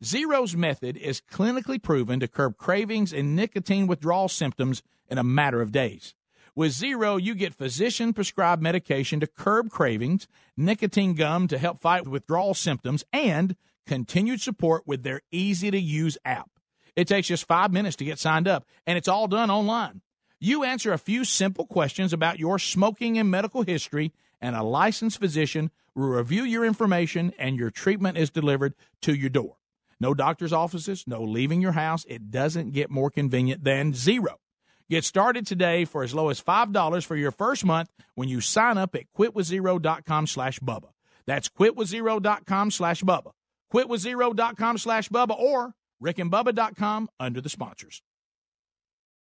[0.05, 5.61] Zero's method is clinically proven to curb cravings and nicotine withdrawal symptoms in a matter
[5.61, 6.15] of days.
[6.55, 12.07] With Zero, you get physician prescribed medication to curb cravings, nicotine gum to help fight
[12.07, 16.51] withdrawal symptoms, and continued support with their easy to use app.
[16.95, 20.03] It takes just five minutes to get signed up, and it's all done online.
[20.45, 25.21] You answer a few simple questions about your smoking and medical history, and a licensed
[25.21, 29.59] physician will review your information, and your treatment is delivered to your door.
[30.01, 32.05] No doctor's offices, no leaving your house.
[32.09, 34.41] It doesn't get more convenient than zero.
[34.91, 38.79] Get started today for as low as $5 for your first month when you sign
[38.79, 40.89] up at quitwithzero.com slash Bubba.
[41.25, 43.31] That's quitwithzero.com slash Bubba.
[43.73, 48.03] Quitwithzero.com slash Bubba or rickandbubba.com under the sponsors.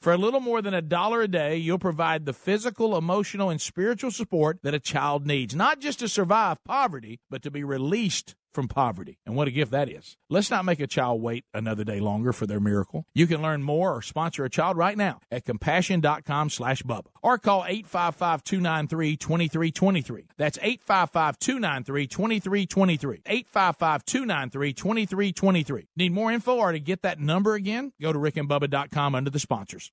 [0.00, 3.60] For a little more than a dollar a day, you'll provide the physical, emotional, and
[3.60, 8.34] spiritual support that a child needs, not just to survive poverty, but to be released
[8.56, 9.20] from poverty.
[9.24, 10.16] And what a gift that is.
[10.28, 13.04] Let's not make a child wait another day longer for their miracle.
[13.14, 17.38] You can learn more or sponsor a child right now at compassion.com slash Bubba or
[17.38, 20.24] call 855-293-2323.
[20.38, 23.22] That's 855-293-2323.
[23.54, 25.86] 855-293-2323.
[25.96, 27.92] Need more info or to get that number again?
[28.00, 29.92] Go to rickandbubba.com under the sponsors.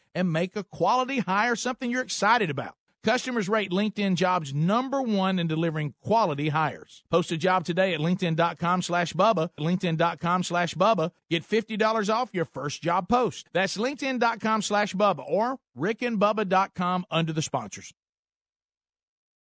[0.13, 2.75] and make a quality hire something you're excited about.
[3.03, 7.03] Customers rate LinkedIn jobs number one in delivering quality hires.
[7.09, 9.49] Post a job today at LinkedIn.com slash Bubba.
[9.59, 11.11] LinkedIn.com slash Bubba.
[11.29, 13.47] Get $50 off your first job post.
[13.53, 17.93] That's LinkedIn.com slash Bubba or RickandBubba.com under the sponsors.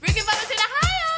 [0.00, 1.10] Rick and Bubba's in Ohio.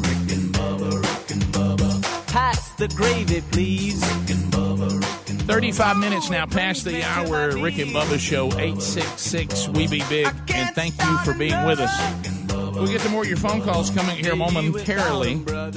[0.00, 2.26] Rick and Bubba, Rick and Bubba.
[2.28, 4.00] Pass the gravy, please.
[4.00, 5.46] Rick and Bubba, Rick and Bubba.
[5.46, 7.56] 35 minutes now past the hour.
[7.58, 10.26] Rick and Bubba Show, 866 We Be Big.
[10.52, 12.34] And thank you for being with us.
[12.74, 15.36] We'll get to more of your phone calls coming here momentarily.
[15.46, 15.70] Uh,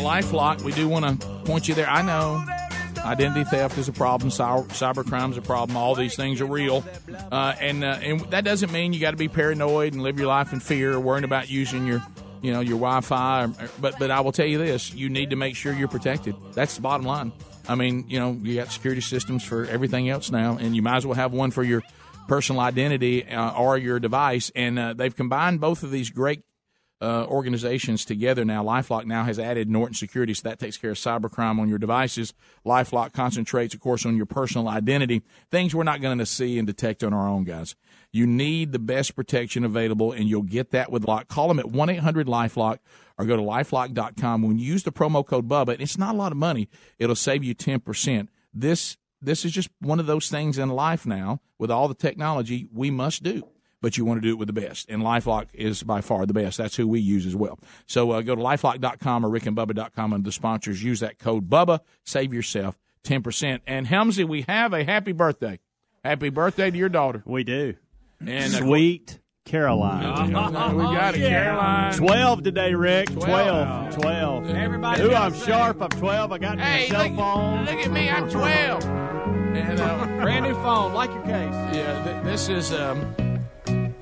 [0.00, 1.88] Lifelock, we do want to point you there.
[1.88, 2.44] I know
[3.04, 5.76] identity theft is a problem, cyber, crime is a problem.
[5.76, 6.84] All these things are real,
[7.30, 10.28] uh, and uh, and that doesn't mean you got to be paranoid and live your
[10.28, 12.02] life in fear, or worrying about using your
[12.42, 13.44] you know your Wi-Fi.
[13.44, 16.34] Or, but but I will tell you this: you need to make sure you're protected.
[16.54, 17.32] That's the bottom line.
[17.68, 20.96] I mean, you know, you got security systems for everything else now, and you might
[20.96, 21.82] as well have one for your
[22.26, 24.50] personal identity uh, or your device.
[24.54, 26.42] And uh, they've combined both of these great
[27.00, 28.62] uh, organizations together now.
[28.62, 32.34] LifeLock now has added Norton Security, so that takes care of cybercrime on your devices.
[32.66, 36.66] LifeLock concentrates, of course, on your personal identity, things we're not going to see and
[36.66, 37.74] detect on our own, guys.
[38.12, 41.28] You need the best protection available, and you'll get that with Lock.
[41.28, 42.78] Call them at 1 800 Lifelock
[43.16, 44.42] or go to lifelock.com.
[44.42, 47.44] When you use the promo code Bubba, it's not a lot of money, it'll save
[47.44, 48.28] you 10%.
[48.52, 52.68] This, this is just one of those things in life now with all the technology
[52.72, 53.44] we must do
[53.80, 54.88] but you want to do it with the best.
[54.88, 56.58] And Lifelock is by far the best.
[56.58, 57.58] That's who we use as well.
[57.86, 61.80] So uh, go to lifelock.com or rickandbubba.com and the sponsors use that code Bubba.
[62.04, 63.60] Save yourself 10%.
[63.66, 65.58] And Helmsy, we have a happy birthday.
[66.04, 67.22] Happy birthday to your daughter.
[67.26, 67.74] We do.
[68.20, 70.28] And uh, Sweet Caroline.
[70.28, 71.94] We got it, Caroline.
[71.94, 73.10] 12 today, Rick.
[73.10, 73.94] 12.
[73.94, 73.94] 12.
[73.96, 74.50] 12.
[74.50, 75.80] Everybody Ooh, I'm a sharp.
[75.82, 76.32] I'm 12.
[76.32, 77.64] I got my Hey, cell look, phone.
[77.64, 78.08] look at me.
[78.10, 78.84] I'm 12.
[79.50, 81.52] And, uh, Brand new phone, like your case.
[81.74, 82.72] Yeah, th- this is.
[82.72, 83.12] Um,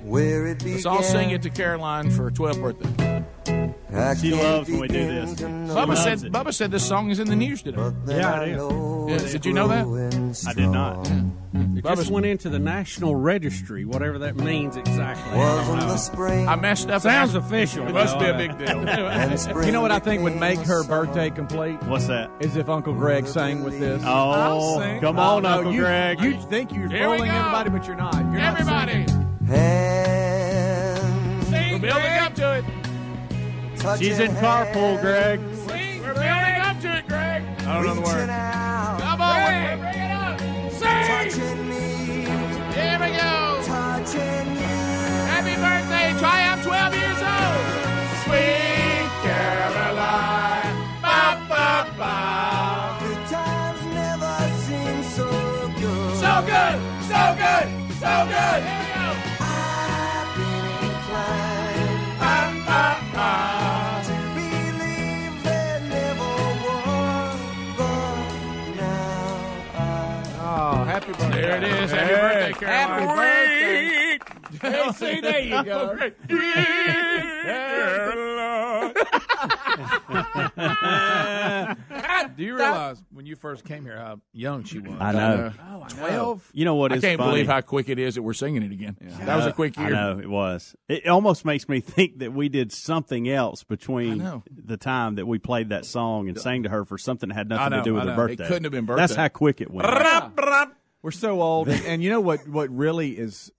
[0.09, 3.25] Where it let's all sing it to Caroline for her 12th birthday.
[4.21, 5.35] She loves when we do this.
[5.35, 7.93] Bubba said, Bubba said this song is in the news today.
[8.07, 10.45] Yeah, it Yeah, did you know that?
[10.47, 11.11] I did not.
[11.55, 15.39] It just went into the National Registry, whatever that means exactly.
[15.39, 16.51] I don't know.
[16.51, 17.03] I messed up.
[17.03, 17.87] Sounds official.
[17.87, 18.79] It must be a big deal.
[19.69, 21.83] You know what I think would make her birthday complete?
[21.85, 22.31] What's that?
[22.41, 24.03] Is if Uncle Greg sang with this.
[24.03, 26.21] Oh, come oh, on, Oh, no, Uncle you, Greg.
[26.21, 28.15] You think you're Here fooling everybody, but you're not.
[28.15, 29.18] You're not
[29.51, 31.73] Everybody, singing.
[31.73, 32.65] we're building up to it.
[33.99, 35.41] She's in carpool, Greg.
[35.67, 36.03] Sing.
[36.03, 37.43] We're building up to it, Greg.
[37.61, 38.29] I don't know the word.
[38.29, 39.79] Come on, Greg.
[39.81, 40.39] bring it up.
[40.73, 41.31] Sing.
[42.75, 43.35] Here we go.
[45.29, 47.65] Happy birthday, try I'm 12 years old.
[48.25, 50.77] Sweet Caroline.
[51.01, 52.39] Ba, ba, ba.
[56.21, 57.67] So good, so good,
[57.99, 58.63] so good.
[58.63, 58.88] Here we
[70.79, 71.43] Oh, happy birthday.
[71.43, 71.91] There it is.
[71.91, 73.19] Happy birthday, Caroline.
[73.19, 74.19] Happy
[74.61, 74.71] birthday.
[74.71, 75.99] Hey, see, there you go.
[82.37, 84.97] Do you realize when you first came here how young she was?
[85.01, 85.19] I know.
[85.19, 86.09] Uh, oh, I know.
[86.09, 86.51] 12?
[86.53, 87.31] You know what I is can't funny?
[87.33, 88.97] believe how quick it is that we're singing it again.
[89.21, 89.87] That was a quick year.
[89.87, 90.75] I know it was.
[90.89, 94.43] It almost makes me think that we did something else I between know.
[94.51, 97.49] the time that we played that song and sang to her for something that had
[97.49, 98.25] nothing know, to do with I her know.
[98.25, 98.47] It birthday.
[98.49, 99.03] couldn't have been birthday.
[99.03, 99.89] That's how quick it went.
[101.03, 102.47] We're so old, and, and you know what?
[102.49, 103.53] What really is?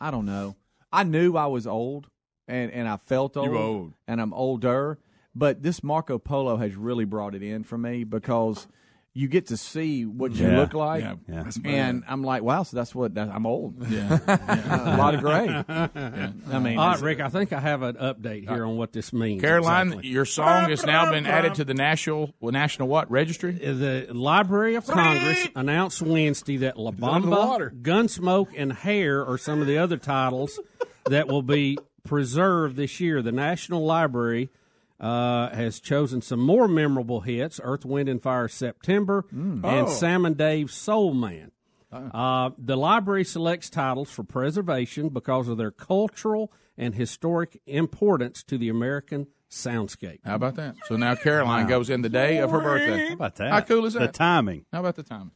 [0.00, 0.56] I don't know.
[0.90, 2.08] I knew I was old,
[2.46, 3.46] and and I felt old.
[3.50, 3.92] You old.
[4.06, 4.98] and I'm older.
[5.38, 8.66] But this Marco Polo has really brought it in for me because
[9.14, 10.58] you get to see what you Yeah.
[10.58, 11.14] look like, Yeah.
[11.28, 11.44] Yeah.
[11.64, 12.62] And I'm like, wow.
[12.64, 13.88] So that's what that, I'm old.
[13.88, 14.18] Yeah.
[14.28, 15.48] a lot of gray.
[15.48, 19.12] I mean, All right, Rick, I think I have an update here on what this
[19.12, 19.40] means.
[19.40, 20.10] Caroline, exactly.
[20.10, 23.58] your song has now been added to the national well, national what registry?
[23.64, 27.70] Uh, the Library of Congress announced Wednesday that La under the water.
[27.74, 30.58] Bamba, Gunsmoke, and Hair are some of the other titles
[31.06, 33.20] that will be preserved this year.
[33.22, 34.50] The National Library
[35.00, 39.86] uh, has chosen some more memorable hits Earth, Wind, and Fire September and Oh.
[39.88, 41.52] Sam and Dave's Soul Man.
[41.92, 48.58] Uh, the library selects titles for preservation because of their cultural and historic importance to
[48.58, 50.18] the American soundscape.
[50.24, 50.74] How about that?
[50.86, 53.08] So now Caroline goes in the day of her birthday.
[53.08, 53.50] How about that?
[53.50, 54.00] How cool is that?
[54.00, 54.66] The timing.
[54.72, 55.30] How about the time?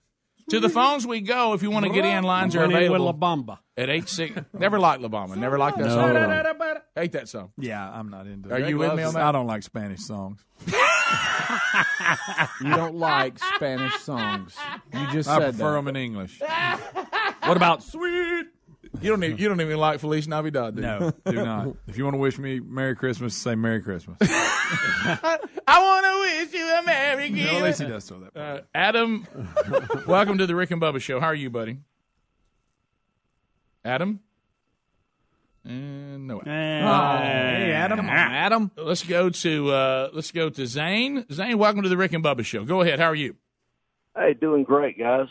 [0.51, 2.25] To the phones we go if you want to get in.
[2.25, 3.59] Lines are Went in with La Bamba.
[3.77, 4.39] at eight six.
[4.53, 5.37] Never liked La Bamba.
[5.37, 6.77] Never liked that song.
[6.95, 7.53] Hate that song.
[7.59, 8.53] Yeah, I'm not into it.
[8.53, 9.23] Are you with me on that?
[9.23, 10.45] I don't like Spanish songs.
[12.61, 14.57] you don't like Spanish songs.
[14.93, 15.77] You just I said prefer that.
[15.77, 16.41] them in English.
[17.45, 18.47] What about sweet?
[19.03, 20.87] You don't even you don't even like Feliz Navidad, do you?
[20.87, 21.77] No, do not.
[21.89, 24.17] If you want to wish me Merry Christmas, say Merry Christmas.
[24.23, 27.57] I want to wish you a Merry No, Christmas.
[27.59, 28.37] at least he does throw that.
[28.41, 29.27] Uh, Adam,
[30.07, 31.19] welcome to the Rick and Bubba Show.
[31.19, 31.79] How are you, buddy?
[33.85, 34.21] Adam?
[35.65, 36.41] And no.
[36.45, 37.99] Hey, Adam.
[37.99, 38.71] Come on, Adam.
[38.77, 41.25] Let's go to uh, let's go to Zane.
[41.33, 42.65] Zane, welcome to the Rick and Bubba Show.
[42.65, 43.01] Go ahead.
[43.01, 43.35] How are you?
[44.17, 45.27] Hey, doing great, guys.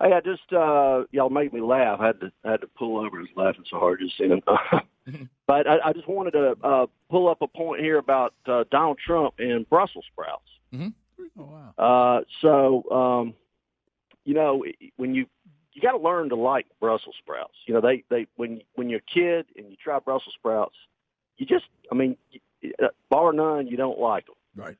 [0.00, 1.98] Hey, I just uh y'all make me laugh.
[2.00, 3.18] I had to I had to pull over.
[3.18, 4.42] I was laughing so hard just seeing him.
[5.46, 8.98] but I, I just wanted to uh pull up a point here about uh, Donald
[9.04, 10.48] Trump and Brussels sprouts.
[10.72, 10.92] Mhm.
[11.38, 11.74] Oh wow.
[11.76, 13.34] Uh, so um,
[14.24, 14.64] you know
[14.96, 15.26] when you
[15.72, 17.54] you got to learn to like Brussels sprouts.
[17.66, 20.76] You know they they when when you're a kid and you try Brussels sprouts,
[21.36, 22.16] you just I mean,
[22.82, 24.34] uh, bar none, you don't like them.
[24.54, 24.76] Right.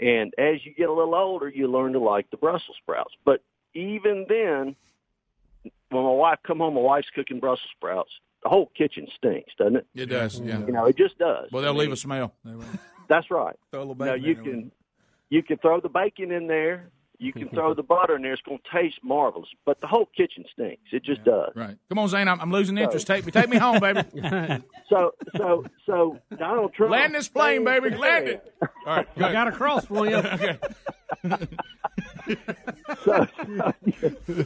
[0.00, 3.14] And as you get a little older, you learn to like the Brussels sprouts.
[3.24, 3.42] But
[3.74, 4.76] even then,
[5.90, 8.10] when my wife come home, my wife's cooking Brussels sprouts.
[8.42, 9.86] the whole kitchen stinks, doesn't it?
[9.94, 10.58] It does, yeah.
[10.66, 11.48] You know, it just does.
[11.52, 12.34] Well, they'll I leave a smell.
[13.08, 13.56] That's right.
[13.70, 14.44] Throw a little Now you in there.
[14.44, 14.72] can
[15.30, 16.90] you can throw the bacon in there.
[17.22, 18.32] You can throw the butter in there.
[18.32, 19.48] It's going to taste marvelous.
[19.64, 20.82] But the whole kitchen stinks.
[20.92, 21.52] It just does.
[21.54, 21.76] Right.
[21.88, 22.26] Come on, Zane.
[22.28, 23.06] I'm, I'm losing interest.
[23.06, 24.02] Take me, take me home, baby.
[24.88, 27.88] So so so Donald Trump Land this plane, baby.
[27.96, 28.54] Land it.
[28.60, 29.08] All right.
[29.16, 30.16] I got a cross for you.
[30.16, 30.58] okay.
[33.04, 33.26] So,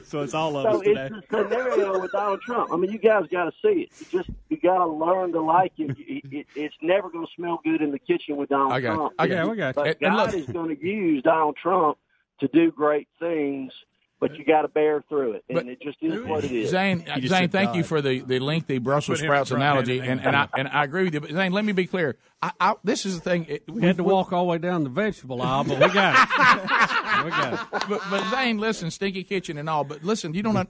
[0.05, 1.11] so it's all of so us today.
[1.13, 2.73] it's the scenario with Donald Trump.
[2.73, 3.91] I mean, you guys got to see it.
[3.99, 5.97] You just you got to learn to like it.
[5.99, 8.91] It- it- It's never going to smell good in the kitchen with Donald I got
[8.91, 8.97] you.
[8.97, 9.13] Trump.
[9.19, 9.51] I got you.
[9.51, 9.73] we got you.
[9.75, 11.99] But And- and God look- is going to use Donald Trump
[12.41, 13.73] to do great things,
[14.19, 16.71] but you got to bear through it, and it just is what it is.
[16.71, 20.69] Zane, Zane, thank you for the, the lengthy Brussels sprouts analogy, and, and I and
[20.69, 21.21] I agree with you.
[21.21, 22.17] But Zane, let me be clear.
[22.41, 23.45] I, I, this is the thing.
[23.49, 26.15] It, We had to walk all the way down the vegetable aisle, but we got
[26.15, 27.25] it.
[27.25, 27.61] we got it.
[27.89, 29.85] but, but Zane, listen, stinky kitchen and all.
[29.85, 30.55] But listen, you don't.
[30.55, 30.67] know-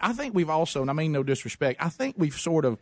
[0.00, 1.82] I think we've also, and I mean no disrespect.
[1.82, 2.78] I think we've sort of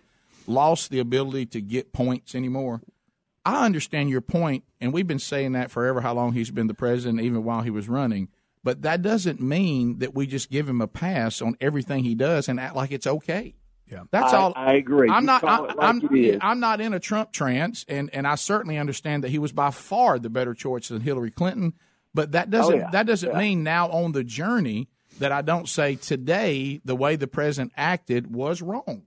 [0.46, 2.82] lost the ability to get points anymore.
[3.44, 6.00] I understand your point, and we've been saying that forever.
[6.00, 8.28] How long he's been the president, even while he was running.
[8.64, 12.48] But that doesn't mean that we just give him a pass on everything he does
[12.48, 13.54] and act like it's okay.
[13.90, 14.52] Yeah, That's I- all.
[14.54, 15.10] I agree.
[15.10, 15.44] I'm You not.
[15.44, 16.38] I, it like I'm.
[16.40, 19.70] I'm not in a Trump trance, and and I certainly understand that he was by
[19.70, 21.74] far the better choice than Hillary Clinton.
[22.14, 22.74] But that oh, doesn't.
[22.74, 22.90] Oh, yeah.
[22.90, 23.38] That doesn't Yeah.
[23.38, 24.88] mean now on the journey
[25.18, 29.02] that I don't say today the way the president acted was wrong.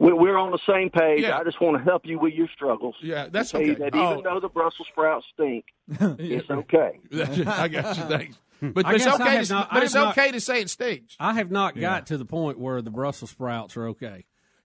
[0.00, 1.20] We- We're on the same page.
[1.20, 1.38] Yeah.
[1.38, 2.96] I just want to help you with your struggles.
[3.02, 3.74] Yeah, that's to okay.
[3.74, 4.22] That even Oh.
[4.22, 6.98] though the Brussels sprouts stink, it's okay.
[7.46, 8.02] I got you.
[8.04, 8.36] Thanks.
[8.60, 8.70] Hmm.
[8.70, 9.24] But I it's okay.
[9.36, 11.16] have To, not- but it's have not- okay to say it stinks.
[11.20, 11.82] I have not Yeah.
[11.82, 14.24] got to the point where the Brussels sprouts are okay.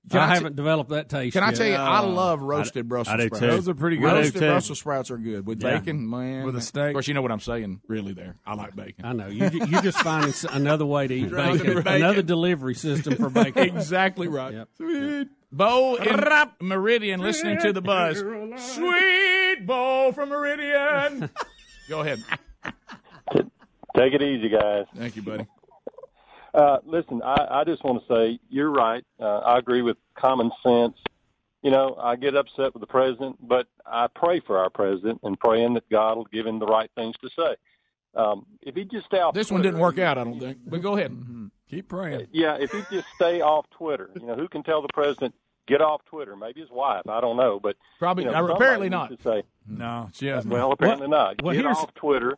[0.10, 1.34] Can I, I t- haven't developed that taste.
[1.34, 3.40] Can I tell you, I love roasted I- Brussels I do sprouts.
[3.40, 3.48] too.
[3.48, 4.06] Those are pretty good.
[4.06, 4.40] Roasted.
[4.42, 5.80] Brussels sprouts are good with Yeah.
[5.80, 6.46] bacon, man.
[6.46, 6.88] With a steak.
[6.90, 7.82] Of course, you know what I'm saying.
[7.88, 9.04] Really, there, I like bacon.
[9.06, 9.50] I know you.
[9.52, 11.88] You just finding another way to eat bacon, bacon.
[11.88, 13.64] another delivery system for bacon.
[13.76, 14.54] exactly right.
[14.54, 14.70] Yep.
[14.78, 15.28] Sweet.
[15.52, 16.20] Bo in
[16.68, 18.20] Meridian listening to the buzz.
[18.20, 21.30] Sweet Bo from Meridian.
[21.90, 22.22] Go ahead.
[23.96, 24.86] Take it easy, guys.
[24.96, 25.48] Thank you, buddy.
[26.56, 29.04] Uh, listen, I, I just want to say you're right.
[29.20, 30.98] Uh, I agree with common sense.
[31.62, 35.38] You know, I get upset with the president, but I pray for our president and
[35.40, 37.56] praying that God will give him the right things to say.
[38.16, 40.60] Um, if he just stay off, This one didn't work out, I don't think.
[40.66, 41.12] But go ahead.
[41.70, 42.28] Keep praying.
[42.32, 45.34] Yeah, if he just stay off Twitter, you know, who can tell the president
[45.68, 46.36] get off Twitter?
[46.36, 47.02] Maybe his wife.
[47.10, 49.10] I don't know, but Probably- you know, uh, apparently not.
[49.10, 50.54] To say, No, she hasn't.
[50.54, 51.42] well, apparently not.
[51.42, 52.38] well, get here's- off Twitter.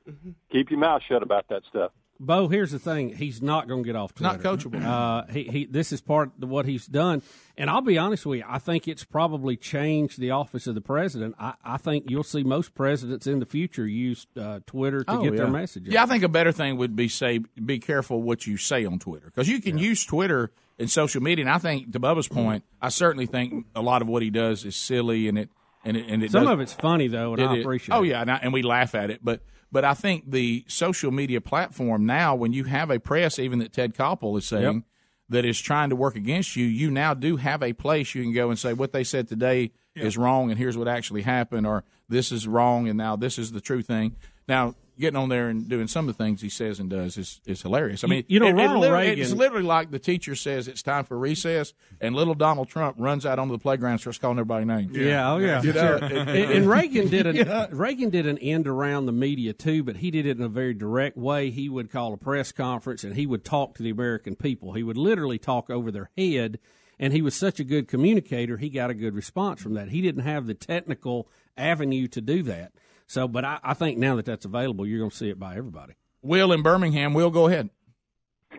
[0.51, 1.91] Keep your mouth shut about that stuff.
[2.19, 4.33] Bo, here's the thing: he's not going to get off Twitter.
[4.37, 4.83] Not coachable.
[4.83, 7.21] Uh, he, he, this is part of what he's done,
[7.57, 8.45] and I'll be honest with you.
[8.47, 11.35] I think it's probably changed the office of the president.
[11.39, 15.23] I, I think you'll see most presidents in the future use uh, Twitter to Oh,
[15.23, 15.93] get their messages.
[15.93, 18.99] Yeah, I think a better thing would be say be careful what you say on
[18.99, 21.45] Twitter because you can use Twitter and social media.
[21.45, 24.65] And I think to Bubba's point, I certainly think a lot of what he does
[24.65, 25.49] is silly and it
[25.85, 27.95] and it, and it Some does- of it's funny though, and It I appreciate.
[27.95, 29.41] Oh yeah, and, I, and we laugh at it, but
[29.71, 33.73] but I think the social media platform now, when you have a press, even that
[33.73, 34.83] Ted Koppel is saying Yep.
[35.29, 38.33] that is trying to work against you, you now do have a place you can
[38.33, 41.83] go and say what they said today is wrong, and here's what actually happened, or
[42.07, 44.15] this is wrong, and now this is the true thing.
[44.47, 44.75] Now.
[44.99, 47.61] Getting on there and doing some of the things he says and does is, is
[47.61, 48.03] hilarious.
[48.03, 50.67] I mean, you know, it- it Ronald literally- Reagan- it's literally like the teacher says
[50.67, 54.17] it's time for recess, and little Donald Trump runs out onto the playground and starts
[54.17, 54.95] calling everybody names.
[54.97, 55.61] Yeah, oh yeah.
[55.61, 57.67] You know, and, and Reagan did an Yeah.
[57.71, 60.73] Reagan did an end around the media too, but he did it in a very
[60.73, 61.51] direct way.
[61.51, 64.73] He would call a press conference and he would talk to the American people.
[64.73, 66.57] He would literally talk over their head,
[66.99, 68.57] and he was such a good communicator.
[68.57, 69.89] He got a good response from that.
[69.89, 72.71] He didn't have the technical avenue to do that.
[73.07, 75.55] So, but I, I think now that that's available, you're going to see it by
[75.55, 75.93] everybody.
[76.21, 77.13] Will in Birmingham.
[77.13, 77.69] Will go ahead.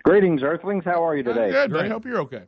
[0.04, 0.84] Greetings, Earthlings.
[0.84, 1.50] How are you today?
[1.50, 1.88] Good, buddy.
[1.88, 2.44] Hope you're okay.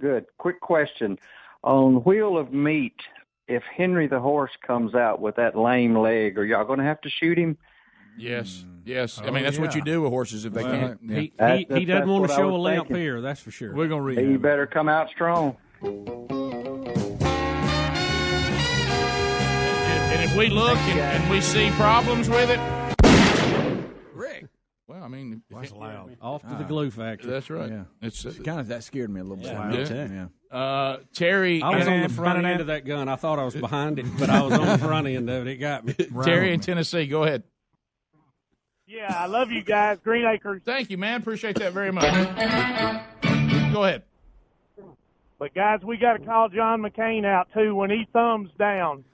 [0.00, 0.26] Good.
[0.38, 1.18] Quick question.
[1.64, 2.96] On Wheel of Meat,
[3.48, 7.00] if Henry the horse comes out with that lame leg, are y'all going to have
[7.02, 7.56] to shoot him?
[8.18, 8.78] Yes, hmm.
[8.84, 9.18] yes.
[9.20, 11.00] I Oh, mean, that's what you do with horses if they Well, can't.
[11.02, 11.18] yeah.
[11.18, 13.20] He That's- he, he doesn't want to show a was limp here.
[13.20, 13.74] That's for sure.
[13.74, 14.18] We're gonna read.
[14.18, 15.56] Hey, you better come out strong.
[20.36, 22.60] We look and, and we see problems with it,
[24.12, 24.46] Rick.
[24.86, 26.16] Well, I mean, that's loud.
[26.20, 27.30] Off to the glue factory.
[27.30, 27.70] That's right.
[27.70, 27.84] Yeah.
[28.02, 29.90] It's uh, kind of that scared me a little bit.
[29.90, 30.28] Yeah.
[30.52, 30.56] Yeah.
[30.56, 31.62] Uh, Terry.
[31.62, 33.08] I was on the front end of that gun.
[33.08, 35.52] I thought I was behind it, but I was on the front end of it.
[35.52, 35.94] It got me.
[36.24, 37.06] Terry in Tennessee.
[37.06, 37.42] Go ahead.
[38.86, 39.98] Yeah, I love you guys.
[40.04, 40.62] Green Acres.
[40.64, 41.20] Thank you, man.
[41.20, 42.04] Appreciate that very much.
[43.72, 44.02] Go ahead.
[45.38, 49.04] But guys, we got to call John McCain out too when he thumbs down.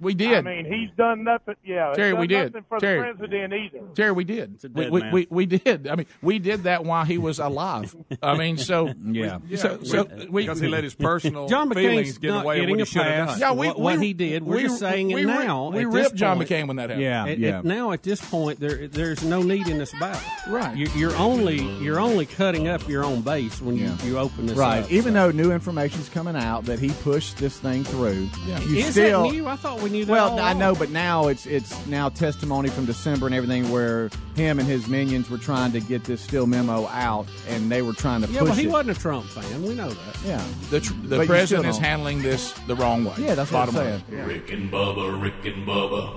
[0.00, 0.34] We did.
[0.34, 1.54] I mean, he's done nothing.
[1.64, 2.52] Yeah, Terry, done we did.
[2.52, 3.12] nothing for Terry.
[3.12, 3.78] the president either.
[3.94, 4.58] Terry, we did.
[4.74, 5.86] We, we, we, we did.
[5.88, 7.94] I mean, we did that while he was alive.
[8.22, 9.38] I mean, so yeah.
[9.56, 12.70] So, so we, because he let his personal John feelings McCain's get not away with
[12.70, 13.38] what he should have pass.
[13.38, 13.40] done.
[13.40, 14.42] Yeah, we- what, what he did.
[14.42, 15.70] We're we- just saying we it now.
[15.70, 17.02] we at ripped John point- McCain when that happened.
[17.02, 17.58] Yeah, At- yeah.
[17.58, 20.20] at- now at this point, there there's no need in this battle.
[20.48, 20.76] Right.
[20.76, 24.58] You, you're only you're only cutting up your own base when you, you open this
[24.58, 24.82] Right.
[24.82, 24.90] up.
[24.92, 28.60] Even though new information's coming out that he pushed this thing through, Yeah.
[28.62, 29.22] you Is still.
[29.24, 29.46] that new?
[29.46, 30.06] I thought we knew.
[30.06, 34.10] Well, all I know, but now it's it's now testimony from December and everything where
[34.34, 37.92] him and his minions were trying to get this still memo out, and they were
[37.92, 38.70] trying to Yeah, push well, he it.
[38.70, 39.62] wasn't a Trump fan.
[39.62, 40.16] We know that.
[40.24, 43.14] Yeah, the tr- the you president is handling this the wrong way.
[43.18, 44.02] Yeah, that's what I'm saying.
[44.10, 44.26] line.
[44.26, 46.16] Rick and Bubba, Rick and Bubba.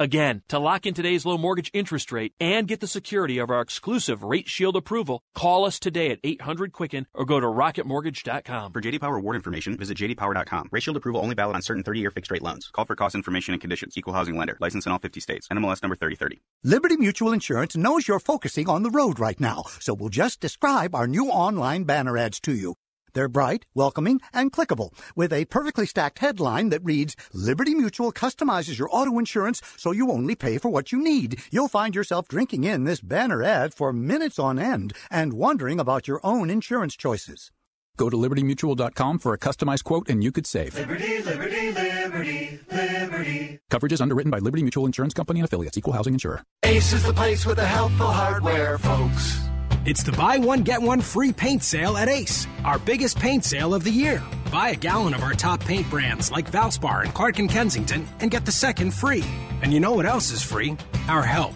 [0.00, 3.60] Again, to lock in today's low mortgage interest rate and get the security of our
[3.60, 8.72] exclusive Rate Shield approval, call us today at 800 Quicken or go to rocketmortgage.com.
[8.72, 10.68] For JD Power award information, visit jdpower.com.
[10.72, 12.70] Rate Shield approval only valid on certain 30-year fixed rate loans.
[12.72, 13.96] Call for cost information and conditions.
[13.96, 14.56] Equal housing lender.
[14.58, 15.46] License in all 50 states.
[15.46, 16.42] NMLS number 3030.
[16.64, 20.96] Liberty Mutual Insurance knows you're focusing on the road right now, so we'll just describe
[20.96, 22.74] our new online banner ads to you.
[23.14, 28.78] They're bright, welcoming, and clickable, with a perfectly stacked headline that reads, Liberty Mutual customizes
[28.78, 31.40] your auto insurance so you only pay for what you need.
[31.50, 36.06] You'll find yourself drinking in this banner ad for minutes on end and wondering about
[36.06, 37.50] your own insurance choices.
[37.96, 40.74] Go to libertymutual.com for a customized quote and you could save.
[40.74, 43.58] Liberty, liberty, liberty, liberty.
[43.70, 45.78] Coverage is underwritten by Liberty Mutual Insurance Company and affiliates.
[45.78, 46.42] Equal housing insurer.
[46.64, 49.53] Ace is the place with the helpful hardware, folks.
[49.84, 53.74] It's the buy one, get one free paint sale at Ace, our biggest paint sale
[53.74, 54.22] of the year.
[54.50, 58.30] Buy a gallon of our top paint brands like Valspar and Clark and Kensington and
[58.30, 59.24] get the second free.
[59.60, 60.78] And you know what else is free?
[61.06, 61.52] Our help.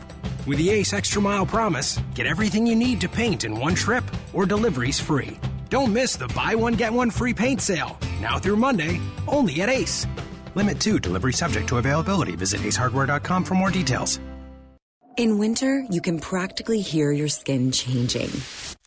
[0.46, 4.04] With the Ace Extra Mile Promise, get everything you need to paint in one trip
[4.34, 5.40] or deliveries free.
[5.70, 7.98] Don't miss the buy one, get one free paint sale.
[8.20, 10.06] Now through Monday, only at Ace.
[10.54, 12.36] Limit 2, delivery subject to availability.
[12.36, 14.20] Visit acehardware.com for more details.
[15.18, 18.30] In winter, you can practically hear your skin changing.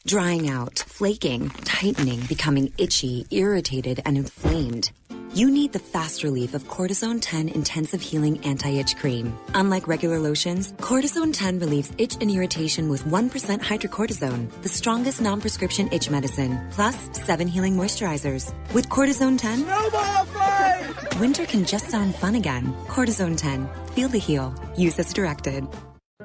[0.07, 4.91] Drying out, flaking, tightening, becoming itchy, irritated, and inflamed.
[5.33, 9.37] You need the fast relief of Cortizone 10 Intensive Healing Anti-Itch Cream.
[9.55, 15.89] Unlike regular lotions, Cortizone 10 relieves itch and irritation with 1% hydrocortisone, the strongest non-prescription
[15.91, 18.53] itch medicine, plus 7 healing moisturizers.
[18.73, 22.73] With Cortizone 10, winter can just sound fun again.
[22.87, 23.67] Cortizone 10.
[23.87, 24.55] Feel the heal.
[24.77, 25.67] Use as directed.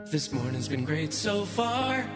[0.05, 2.09] This morning's been great so far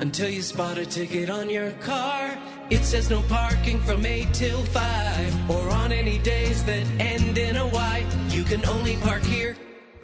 [0.00, 2.36] until you spot a ticket on your car.
[2.68, 7.56] It says no parking from 8 till 5 or on any days that end in
[7.56, 8.06] a Y.
[8.28, 9.56] You can only park here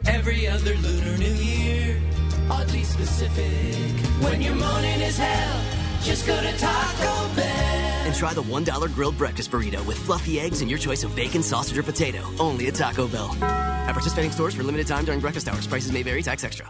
[0.07, 2.01] every other Lunar New Year.
[2.49, 4.05] Oddly specific.
[4.23, 5.61] When your morning is hell,
[6.01, 8.05] just go to Taco Bell.
[8.05, 11.43] And try the $1 grilled breakfast burrito with fluffy eggs and your choice of bacon,
[11.43, 12.21] sausage, or potato.
[12.39, 13.35] Only at Taco Bell.
[13.41, 15.67] At participating stores for limited time during breakfast hours.
[15.67, 16.69] Prices may vary, tax extra.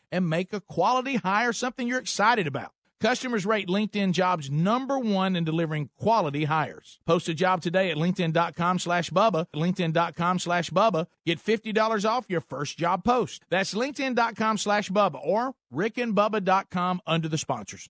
[0.11, 2.71] and make a quality hire something you're excited about.
[3.01, 6.99] Customers rate LinkedIn jobs number one in delivering quality hires.
[7.07, 9.47] Post a job today at LinkedIn.com slash Bubba.
[9.55, 11.07] LinkedIn.com slash Bubba.
[11.25, 13.43] Get $50 off your first job post.
[13.49, 17.89] That's LinkedIn.com slash Bubba or RickandBubba.com under the sponsors.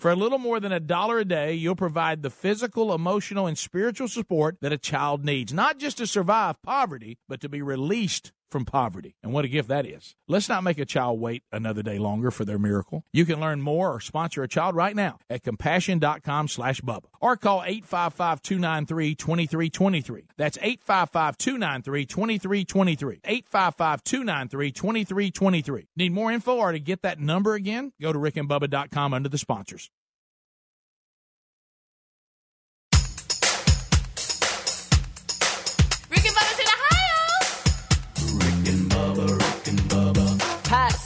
[0.01, 3.55] For a little more than a dollar a day, you'll provide the physical, emotional, and
[3.55, 8.31] spiritual support that a child needs, not just to survive poverty, but to be released
[8.51, 9.15] from poverty.
[9.23, 10.15] And what a gift that is.
[10.27, 13.03] Let's not make a child wait another day longer for their miracle.
[13.13, 17.37] You can learn more or sponsor a child right now at compassion.com slash Bubba or
[17.37, 20.25] call 855-293-2323.
[20.37, 23.21] That's 855-293-2323.
[23.21, 25.87] 855-293-2323.
[25.95, 27.93] Need more info or to get that number again?
[28.01, 29.91] Go to rickandbubba.com under the sponsors.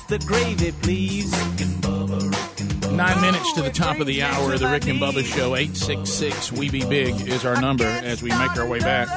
[0.08, 1.32] The gravy, please.
[2.92, 5.56] Nine minutes to the top of the hour, the Rick and Bubba Show.
[5.56, 9.08] 866 We Be Big is our number as we make our way back.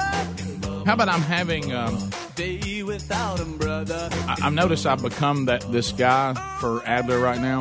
[0.84, 1.72] How about I'm having.
[1.72, 4.08] Um, Day without 'em, brother.
[4.12, 7.60] I, I've noticed I've become that this guy for Adler right now.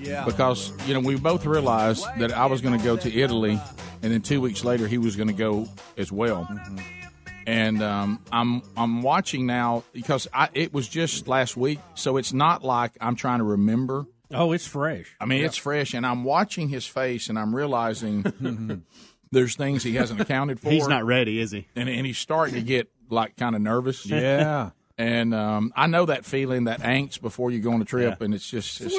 [0.00, 0.24] Yeah.
[0.24, 3.60] Because, you know, we both realized that I was going to go to Italy,
[4.02, 6.48] and then two weeks later, he was going to go as well.
[7.48, 12.34] And um, I'm I'm watching now because I, it was just last week, so it's
[12.34, 14.04] not like I'm trying to remember.
[14.30, 15.16] Oh, it's fresh.
[15.18, 18.84] I mean, it's fresh, and I'm watching his face, and I'm realizing
[19.32, 20.68] there's things he hasn't accounted for.
[20.68, 21.66] He's not ready, is he?
[21.74, 24.04] and, and he's starting to get like kind of nervous.
[24.10, 24.70] Yeah.
[24.98, 28.34] and um, I know that feeling, that angst before you go on a trip, and
[28.34, 28.94] it's just it's,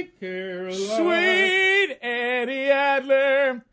[0.00, 0.74] Sweet Caroline.
[0.74, 3.64] Sweet Eddie Adler.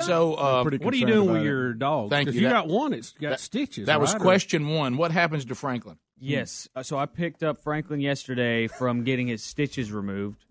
[0.00, 2.10] So, um, what are you doing with your dog?
[2.10, 2.42] Thank 'Cause you.
[2.42, 2.92] You That- got one.
[2.92, 3.86] It's got that- stitches.
[3.86, 4.20] That was right?
[4.20, 4.96] Or- question one.
[4.96, 5.98] What happens to Franklin?
[6.20, 6.68] Yes.
[6.76, 10.44] Uh, So I picked up Franklin yesterday from getting his stitches removed.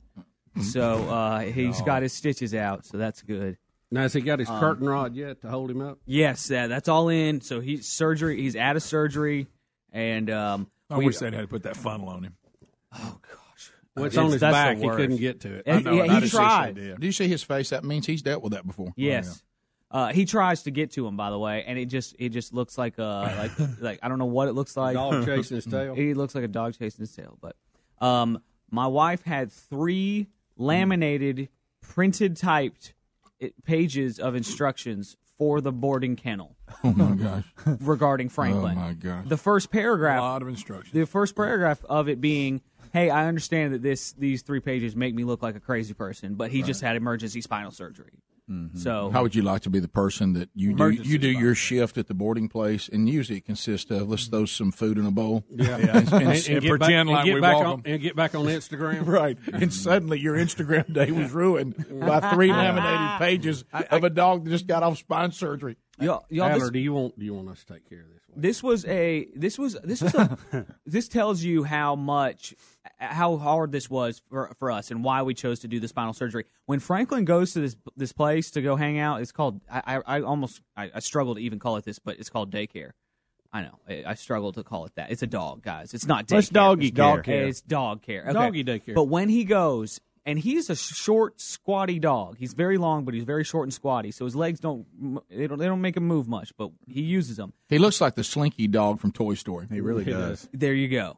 [0.61, 3.57] So uh, he's got his stitches out, so that's good.
[3.91, 5.99] Now, has he got his Um, curtain rod yet to hold him up?
[6.05, 7.41] Yes, yeah, that's all in.
[7.41, 8.41] So he's surgery.
[8.41, 9.45] He's out of surgery,
[9.93, 12.33] and um, I we- wish they'd had to put that funnel on him.
[13.97, 14.77] Well, it's It's- on his back.
[14.77, 15.63] He couldn't get to it.
[15.65, 16.75] And- yeah, he tried.
[16.75, 17.69] Do you see his face?
[17.71, 18.93] That means he's dealt with that before.
[18.95, 19.43] Yes.
[19.89, 22.53] Uh, he tries to get to him, by the way, and it just it just
[22.53, 24.95] looks like a like like I don't know what it looks like.
[24.95, 25.95] Dog chasing his tail?
[25.95, 27.37] He looks like a dog chasing his tail.
[27.41, 27.55] But
[28.05, 30.27] um, my wife had three
[30.57, 31.49] laminated,
[31.81, 32.93] printed, typed
[33.63, 37.43] pages of instructions for the boarding kennel Oh my gosh.
[37.81, 38.75] regarding Franklin.
[38.77, 39.25] Oh my gosh.
[39.27, 40.19] The first paragraph.
[40.19, 40.91] A lot of instructions.
[40.93, 42.61] The first paragraph of it being,
[42.93, 46.35] "Hey, I understand that this these three pages make me look like a crazy person,
[46.35, 48.11] but he just had emergency spinal surgery."
[48.49, 48.77] Mm-hmm.
[48.77, 51.53] So How would you like to be the person that you do you do your
[51.53, 55.05] shift at the boarding place, and usually it consists of let's throw some food in
[55.05, 55.75] a bowl, Yeah.
[55.75, 58.35] and, and- And, and and get pretend back, like we back walk and get back
[58.35, 59.05] on Instagram.
[59.21, 63.17] right, and suddenly your Instagram day was ruined by three laminated ah.
[63.19, 65.75] pages of a dog that just got off spine surgery.
[65.99, 68.07] Y'all, y'all, Adler, this- do you want do you want us to take care of
[68.13, 68.16] this?
[68.37, 70.37] This was a this was this was a,
[70.85, 72.53] this tells you how much
[72.99, 76.13] how hard this was for, for us and why we chose to do the spinal
[76.13, 76.45] surgery.
[76.67, 80.17] When Franklin goes to this this place to go hang out, it's called I, I,
[80.17, 82.91] I almost I, I struggle to even call it this, but it's called daycare.
[83.51, 85.09] I know I, I struggle to call it that.
[85.09, 85.95] It's a dog, guys.
[85.95, 86.37] It's not daycare.
[86.37, 87.47] It's doggy it's dog care.
[87.47, 88.21] It's dog care.
[88.23, 88.33] Okay.
[88.33, 88.93] Doggy daycare.
[88.93, 89.99] But when he goes.
[90.27, 92.37] And he's a short, squatty dog.
[92.37, 94.11] He's very long, but he's very short and squatty.
[94.11, 94.85] So his legs don't
[95.29, 97.53] they don't they don't make him move much, but he uses them.
[97.69, 99.67] He looks like the Slinky dog from Toy Story.
[99.71, 100.49] He really does.
[100.51, 101.17] There you go.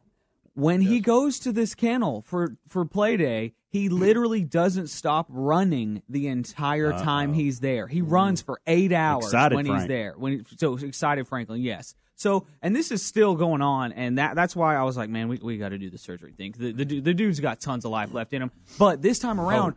[0.54, 6.02] When he goes to this kennel for for play day, he literally doesn't stop running
[6.08, 7.88] the entire time he's there.
[7.88, 10.14] He runs for eight hours Excited when he's there.
[10.16, 11.96] When so excited Franklin, yes.
[12.20, 15.28] So and this is still going on, and that that's why I was like, man,
[15.28, 16.54] we, we got to do the surgery thing.
[16.54, 19.48] The, the the dude's got tons of life left in him, but this time oh,
[19.48, 19.76] around,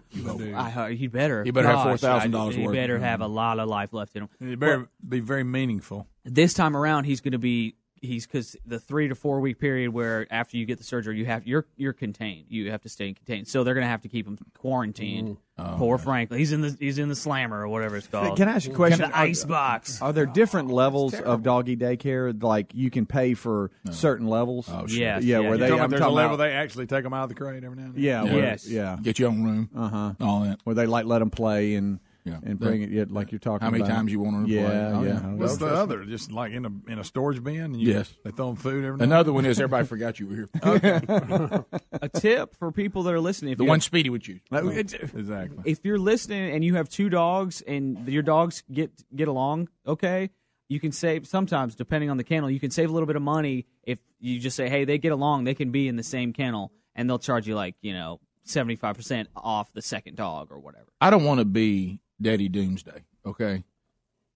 [0.53, 3.69] I, uh, he better He better have $4,000 I- He better have a lot of
[3.69, 4.29] life left in him.
[4.41, 6.05] It better be very meaningful.
[6.25, 9.91] this time around he's going to be he's because the three to four week period
[9.93, 13.13] where after you get the surgery you have you're you're contained you have to stay
[13.13, 15.37] contained so they're going to have to keep him quarantined
[15.77, 18.53] poor franklin he's in the he's in the slammer or whatever it's called Can I
[18.55, 19.09] ask you a question?
[19.09, 22.41] the ice box Are there different levels of doggy daycare?
[22.41, 24.67] Like you can pay for certain levels.
[24.71, 24.99] Oh, sure.
[24.99, 25.39] Yes, yeah.
[25.39, 25.49] yeah.
[25.49, 27.35] Where they, talking I'm there's a level about, they actually take them out of the
[27.35, 28.03] crate every now and then.
[28.03, 28.33] yeah, Yeah.
[28.33, 28.67] where- Yes.
[28.67, 28.97] yeah.
[29.01, 30.13] Get your own room, Uh huh.
[30.21, 30.59] all that.
[30.63, 32.39] Where they like let them play and Yeah.
[32.43, 33.65] and bring it yeah, like you're talking.
[33.65, 33.93] How many about.
[33.93, 34.75] times you want them to yeah, play?
[34.77, 35.07] Oh, yeah.
[35.21, 35.33] yeah.
[35.33, 36.05] What's the other?
[36.05, 37.59] Just like in a in a storage bin?
[37.59, 38.13] And you, Yes.
[38.23, 39.03] They throw them food every night?
[39.05, 41.65] Another one is everybody forgot you were here.
[42.01, 43.51] a tip for people that are listening.
[43.53, 44.41] If The you one have- Speedy would use.
[44.51, 45.57] Exactly.
[45.65, 50.29] if you're listening and you have two dogs and your dogs get get along okay
[50.69, 53.21] you can save sometimes depending on the kennel you can save a little bit of
[53.21, 56.33] money if you just say hey they get along they can be in the same
[56.33, 60.87] kennel and they'll charge you like you know 75% off the second dog or whatever
[60.99, 63.63] I don't want to be Daddy Doomsday, okay?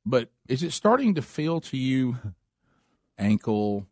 [0.05, 2.17] But is it starting to feel to you
[3.17, 3.88] ankle,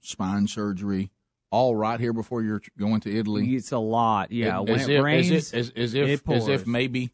[0.00, 1.10] spine surgery,
[1.50, 3.54] all right here before you're going to Italy?
[3.54, 6.32] it's a lot yeah As when if, it rains as, if, as, as if, it
[6.32, 7.10] as if maybe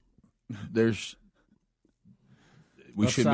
[0.71, 1.17] there's
[2.97, 3.27] we should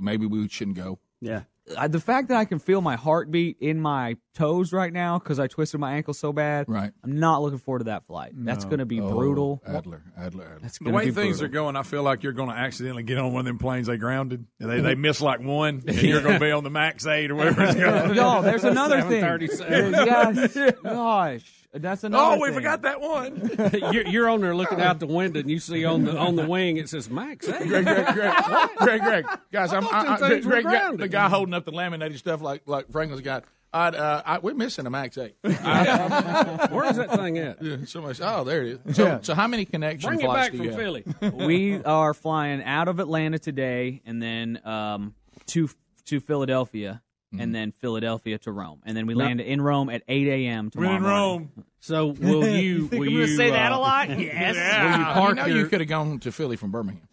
[0.00, 0.98] maybe we shouldn't go.
[1.20, 1.42] Yeah.
[1.76, 5.38] Uh, the fact that I can feel my heartbeat in my toes right now because
[5.38, 6.90] I twisted my ankle so bad, right?
[7.04, 8.32] I'm not looking forward to that flight.
[8.34, 9.62] That's going to be Oh, brutal.
[9.64, 10.58] Adler, Adler, Adler.
[10.60, 11.44] That's The way be things brutal.
[11.44, 13.86] are going, I feel like you're going to accidentally get on one of them planes
[13.86, 14.44] they grounded.
[14.58, 17.30] And they they miss like one, and you're going to be on the Max Eight
[17.30, 18.16] or whatever it's called.
[18.16, 19.20] Yo, there's another thing.
[19.20, 19.92] 737.
[19.92, 20.74] yes.
[20.82, 22.36] Gosh, that's another.
[22.36, 22.54] Oh, we thing.
[22.56, 23.50] forgot that one.
[23.92, 26.46] you're, you're on there looking out the window and you see on the on the
[26.46, 27.46] wing it says Max.
[27.46, 30.98] Hey, Greg, Greg, Greg, Greg, Greg, guys, I'm, thought I, I, them things Greg, Greg,
[30.98, 33.44] the guy holding up the laminated stuff like like Franklin's got.
[33.74, 35.34] I'd, uh, I, we're missing a Max Eight.
[35.40, 37.62] Where is that thing at?
[37.62, 38.20] Yeah, so much.
[38.20, 38.96] Oh, there it is.
[38.96, 39.18] So, Yeah.
[39.22, 40.78] so how many connection Bring it flights back do you from have?
[41.22, 41.46] Philly.
[41.46, 45.14] we are flying out of Atlanta today, and then um,
[45.46, 45.70] to
[46.06, 47.00] to Philadelphia,
[47.32, 47.40] Mm-hmm.
[47.40, 50.68] and then Philadelphia to Rome, and then we Now- land in Rome at 8 a.m.
[50.70, 50.90] tomorrow.
[50.90, 51.18] We're in morning.
[51.56, 51.64] Rome.
[51.80, 52.88] So will you?
[52.88, 54.08] Think will I'm you gonna say that uh, a lot?
[54.18, 54.54] Yes.
[54.54, 57.08] Will you, park know your- you could have gone to Philly from Birmingham.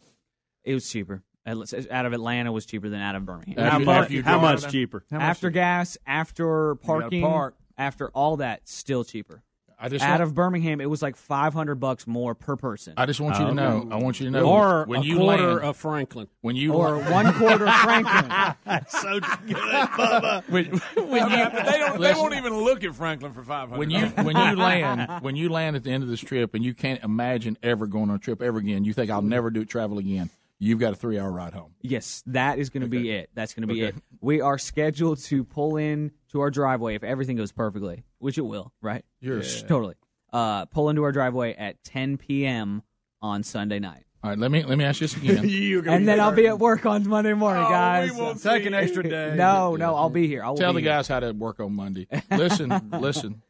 [0.65, 1.23] It was cheaper.
[1.45, 3.57] Out of Atlanta was cheaper than out of Birmingham.
[3.57, 4.69] After- How, much, after you how much it?
[4.71, 5.03] cheaper?
[5.11, 7.55] after gas, after parking, park.
[7.77, 9.41] after all that, still cheaper.
[9.81, 12.95] I just Out want, of Birmingham, it was like 500 bucks more per person.
[12.97, 13.77] I just want you to Oh, know.
[13.77, 13.91] okay.
[13.91, 16.27] I want you to know or when a you quarter land, of Franklin.
[16.41, 18.85] when you or land- one quarter Franklin.
[18.89, 20.43] so good, Bubba.
[20.49, 20.65] when,
[21.09, 22.01] when you, they don't.
[22.01, 23.79] They won't even look at Franklin for five hundred.
[23.79, 26.63] when you when you land when you land at the end of this trip and
[26.63, 28.83] you can't imagine ever going on a trip ever again.
[28.83, 30.29] You think I'll never do travel again.
[30.61, 31.73] You've got a three hour ride home.
[31.81, 33.29] Yes, that is going to be it.
[33.33, 33.95] That's going to be it.
[34.19, 38.41] We are scheduled to pull in to our driveway if everything goes perfectly, which it
[38.41, 39.05] will, right?
[39.21, 39.95] You're Shh, totally.
[40.33, 42.83] Uh, pull into our driveway at 10 p.m.
[43.21, 44.37] on Sunday night, all right.
[44.37, 45.85] Let me let me ask you this again.
[45.89, 48.11] And then I'll be at work on Monday morning, Oh, guys.
[48.11, 49.33] we won't Take see an extra day.
[49.37, 50.43] No, no, I'll be here.
[50.43, 50.97] I will Tell be the here.
[50.97, 52.05] guys how to work on Monday.
[52.31, 53.41] Listen, listen,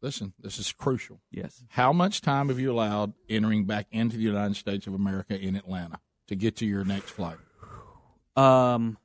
[0.00, 0.32] listen.
[0.40, 1.20] This is crucial.
[1.32, 1.64] Yes.
[1.70, 5.56] How much time have you allowed entering back into the United States of America in
[5.56, 5.98] Atlanta
[6.32, 7.36] to get to your next flight?
[8.36, 8.98] Um,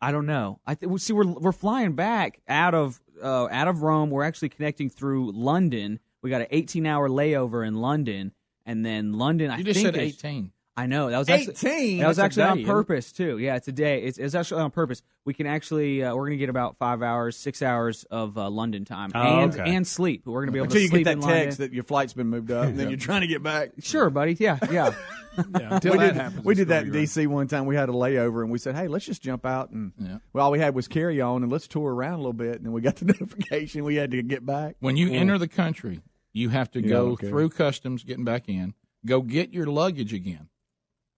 [0.00, 0.60] I don't know.
[0.66, 4.10] I th- see we're we're flying back out of uh, out of Rome.
[4.10, 5.98] We're actually connecting through London.
[6.22, 8.32] We got an 18 hour layover in London,
[8.66, 9.50] and then London.
[9.50, 10.52] I You just think said is- 18.
[10.76, 11.98] I know that was actually, 18?
[12.00, 13.38] That was That's actually on purpose too.
[13.38, 14.02] Yeah, it's a day.
[14.02, 15.02] It's, it's actually on purpose.
[15.24, 18.84] We can actually uh, we're gonna get about five hours, six hours of uh, London
[18.84, 19.72] time Oh, and okay.
[19.72, 20.26] and sleep.
[20.26, 21.44] We're gonna be able Until to you sleep get in that London.
[21.44, 23.70] text that your flight's been moved up, and then you're trying to get back.
[23.82, 24.36] Sure, buddy.
[24.38, 24.92] Yeah, yeah.
[25.36, 27.08] Until we that did, happens, we did that in be great.
[27.08, 27.66] DC one time.
[27.66, 30.18] We had a layover, and we said, "Hey, let's just jump out." And Yeah.
[30.32, 32.56] well, all we had was carry on, and let's tour around a little bit.
[32.56, 34.74] And then we got the notification we had to get back.
[34.80, 36.00] When you enter the country,
[36.32, 37.28] you have to Yeah, go okay.
[37.28, 38.74] through customs, getting back in.
[39.06, 40.48] Go get your luggage again.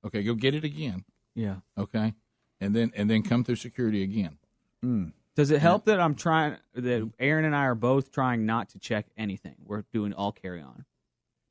[0.07, 1.05] Okay, go get it again.
[1.35, 1.57] yeah.
[1.77, 2.15] Okay,
[2.61, 4.39] and then and then come through security again.
[4.83, 5.07] Hmm.
[5.35, 8.79] Does it help that I'm trying that Aaron and I are both trying not to
[8.79, 9.57] check anything?
[9.65, 10.87] We're doing all carry on.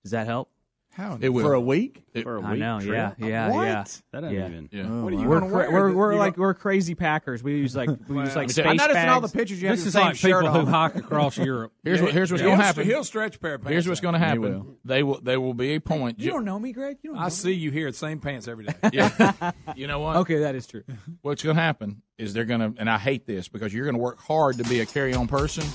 [0.01, 0.49] Does that help?
[0.96, 2.04] How it will For a week?
[2.14, 2.80] It- For a week know.
[2.80, 3.16] trip?
[3.20, 3.66] Yeah, yeah, What?
[3.68, 3.84] yeah.
[4.14, 4.48] That doesn't Yeah.
[4.48, 4.70] even.
[4.72, 4.84] yeah.
[4.89, 5.72] Oh, what are you We're gonna cra- wear?
[5.72, 7.43] we're, we're You like go- we're crazy Packers.
[7.43, 9.68] We use like we use like I space I noticed in all the pictures you
[9.68, 10.74] have This the is same like shirt people who on.
[10.74, 11.74] hike across Europe.
[11.84, 12.86] Here's what here's what's He'll, going to happen.
[12.86, 13.72] he'll stretch a pair of pants.
[13.74, 14.41] Here's what's going to happen.
[14.41, 14.78] will.
[14.86, 16.20] They will there will be a point.
[16.22, 16.98] You don't know me, Greg.
[17.02, 17.20] You don't.
[17.20, 18.74] I know see you here at same pants every day.
[18.93, 19.52] Yeah.
[19.76, 20.16] you know what?
[20.18, 20.84] Okay, that is true.
[21.22, 23.95] What's going to happen is they're going to, and I hate this because you're going
[23.95, 25.66] to work hard to be a carry-on person,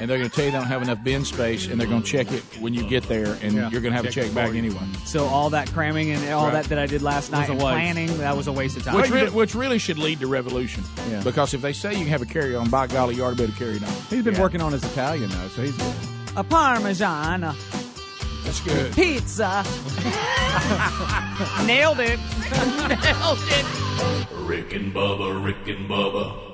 [0.00, 2.02] and they're going to tell you they don't have enough bin space, and they're going
[2.02, 4.50] to check it when you get there, and you're going to have a check back
[4.54, 4.76] anyway.
[5.04, 6.54] So all that cramming and all Right.
[6.54, 7.74] that that I did last night a and waste.
[7.74, 8.96] planning that was a waste of time.
[8.96, 10.82] Which really, which really should lead to revolution.
[11.10, 11.22] Yeah.
[11.22, 13.44] Because if they say you can have a carry-on, by golly, you ought to be
[13.44, 13.92] able to carry it on.
[14.10, 15.94] He's been working on his Italian though, so he's good.
[16.36, 17.54] a parmesan a
[18.44, 18.92] That's good.
[18.92, 19.64] pizza.
[21.66, 22.18] Nailed it.
[22.88, 23.66] Nailed it.
[24.46, 26.53] Rick and Bubba, Rick and Bubba.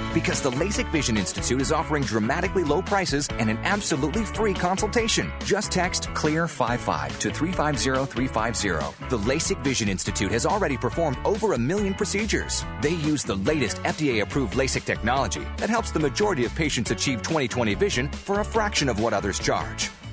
[0.13, 5.31] Because the LASIK Vision Institute is offering dramatically low prices and an absolutely free consultation.
[5.45, 9.07] Just text CLEAR55 to 350350.
[9.09, 12.65] The LASIK Vision Institute has already performed over a million procedures.
[12.81, 17.21] They use the latest FDA approved LASIK technology that helps the majority of patients achieve
[17.21, 19.89] 20/20 vision for a fraction of what others charge.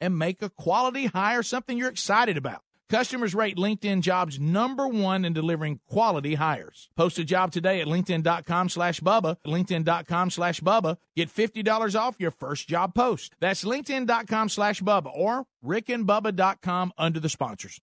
[0.00, 2.62] and make a quality hire something you're excited about.
[2.88, 6.88] Customers rate LinkedIn jobs number one in delivering quality hires.
[6.96, 9.36] Post a job today at LinkedIn.com slash Bubba.
[9.46, 10.96] LinkedIn.com slash Bubba.
[11.14, 13.34] Get $50 off your first job post.
[13.40, 17.78] That's LinkedIn.com slash Bubba or RickandBubba.com under the sponsors.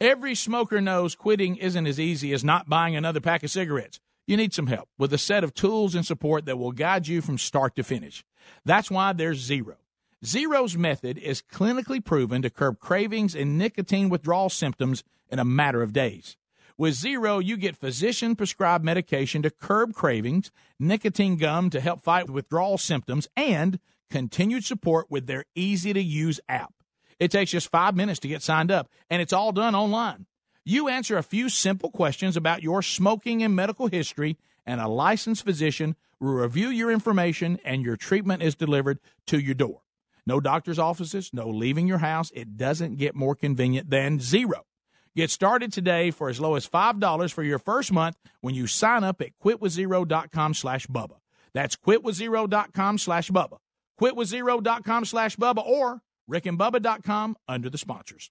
[0.00, 4.00] Every smoker knows quitting isn't as easy as not buying another pack of cigarettes.
[4.26, 7.20] You need some help with a set of tools and support that will guide you
[7.20, 8.24] from start to finish.
[8.64, 9.76] That's why there's Zero.
[10.24, 15.80] Zero's method is clinically proven to curb cravings and nicotine withdrawal symptoms in a matter
[15.80, 16.36] of days.
[16.76, 22.28] With Zero, you get physician prescribed medication to curb cravings, nicotine gum to help fight
[22.28, 23.78] withdrawal symptoms, and
[24.10, 26.74] continued support with their easy to use app.
[27.20, 30.26] It takes just five minutes to get signed up, and it's all done online.
[30.64, 35.44] You answer a few simple questions about your smoking and medical history, and a licensed
[35.44, 39.82] physician will review your information, and your treatment is delivered to your door.
[40.28, 42.30] No doctor's offices, no leaving your house.
[42.34, 44.66] It doesn't get more convenient than zero.
[45.16, 49.04] Get started today for as low as $5 for your first month when you sign
[49.04, 51.16] up at quitwithzero.com slash Bubba.
[51.54, 53.56] That's quitwithzero.com slash Bubba.
[53.98, 58.30] Quitwithzero.com slash Bubba or rickandbubba.com under the sponsors.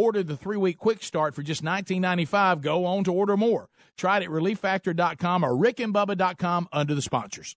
[0.00, 3.68] ordered the three week quick start for just $19.95 go on to order more.
[3.96, 7.56] Try it at relieffactor.com or rickandbubba.com under the sponsors.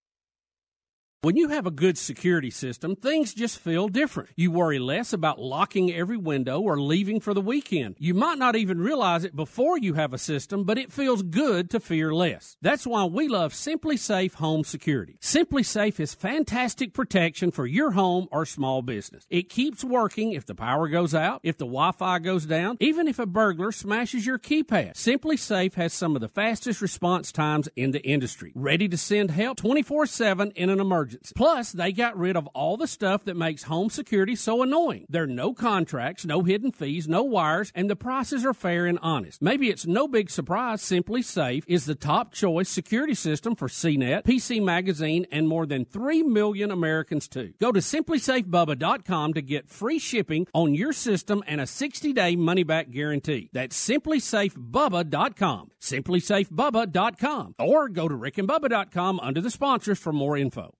[1.23, 4.29] When you have a good security system, things just feel different.
[4.35, 7.95] You worry less about locking every window or leaving for the weekend.
[7.99, 11.69] You might not even realize it before you have a system, but it feels good
[11.69, 12.57] to fear less.
[12.59, 15.19] That's why we love SimpliSafe Home Security.
[15.21, 19.27] SimpliSafe is fantastic protection for your home or small business.
[19.29, 23.19] It keeps working if the power goes out, if the Wi-Fi goes down, even if
[23.19, 24.95] a burglar smashes your keypad.
[24.95, 28.51] SimpliSafe has some of the fastest response times in the industry.
[28.55, 30.79] Ready to send help 24/7 in an
[31.11, 31.33] emergency.
[31.35, 35.05] Plus, they got rid of all the stuff that makes home security so annoying.
[35.09, 38.99] There are no contracts, no hidden fees, no wires, and the prices are fair and
[39.01, 39.41] honest.
[39.41, 44.63] Maybe it's no big surprise SimpliSafe is the top choice security system for CNET, PC
[44.63, 47.53] Magazine, and more than 3 million Americans too.
[47.59, 53.49] Go to simplisafebubba.com to get free shipping on your system and a 60-day money-back guarantee.
[53.53, 55.71] That's simplisafebubba.com.
[55.79, 57.55] Simplisafebubba.com.
[57.59, 60.73] Or go to rickandbubba.com under the sponsors for more info.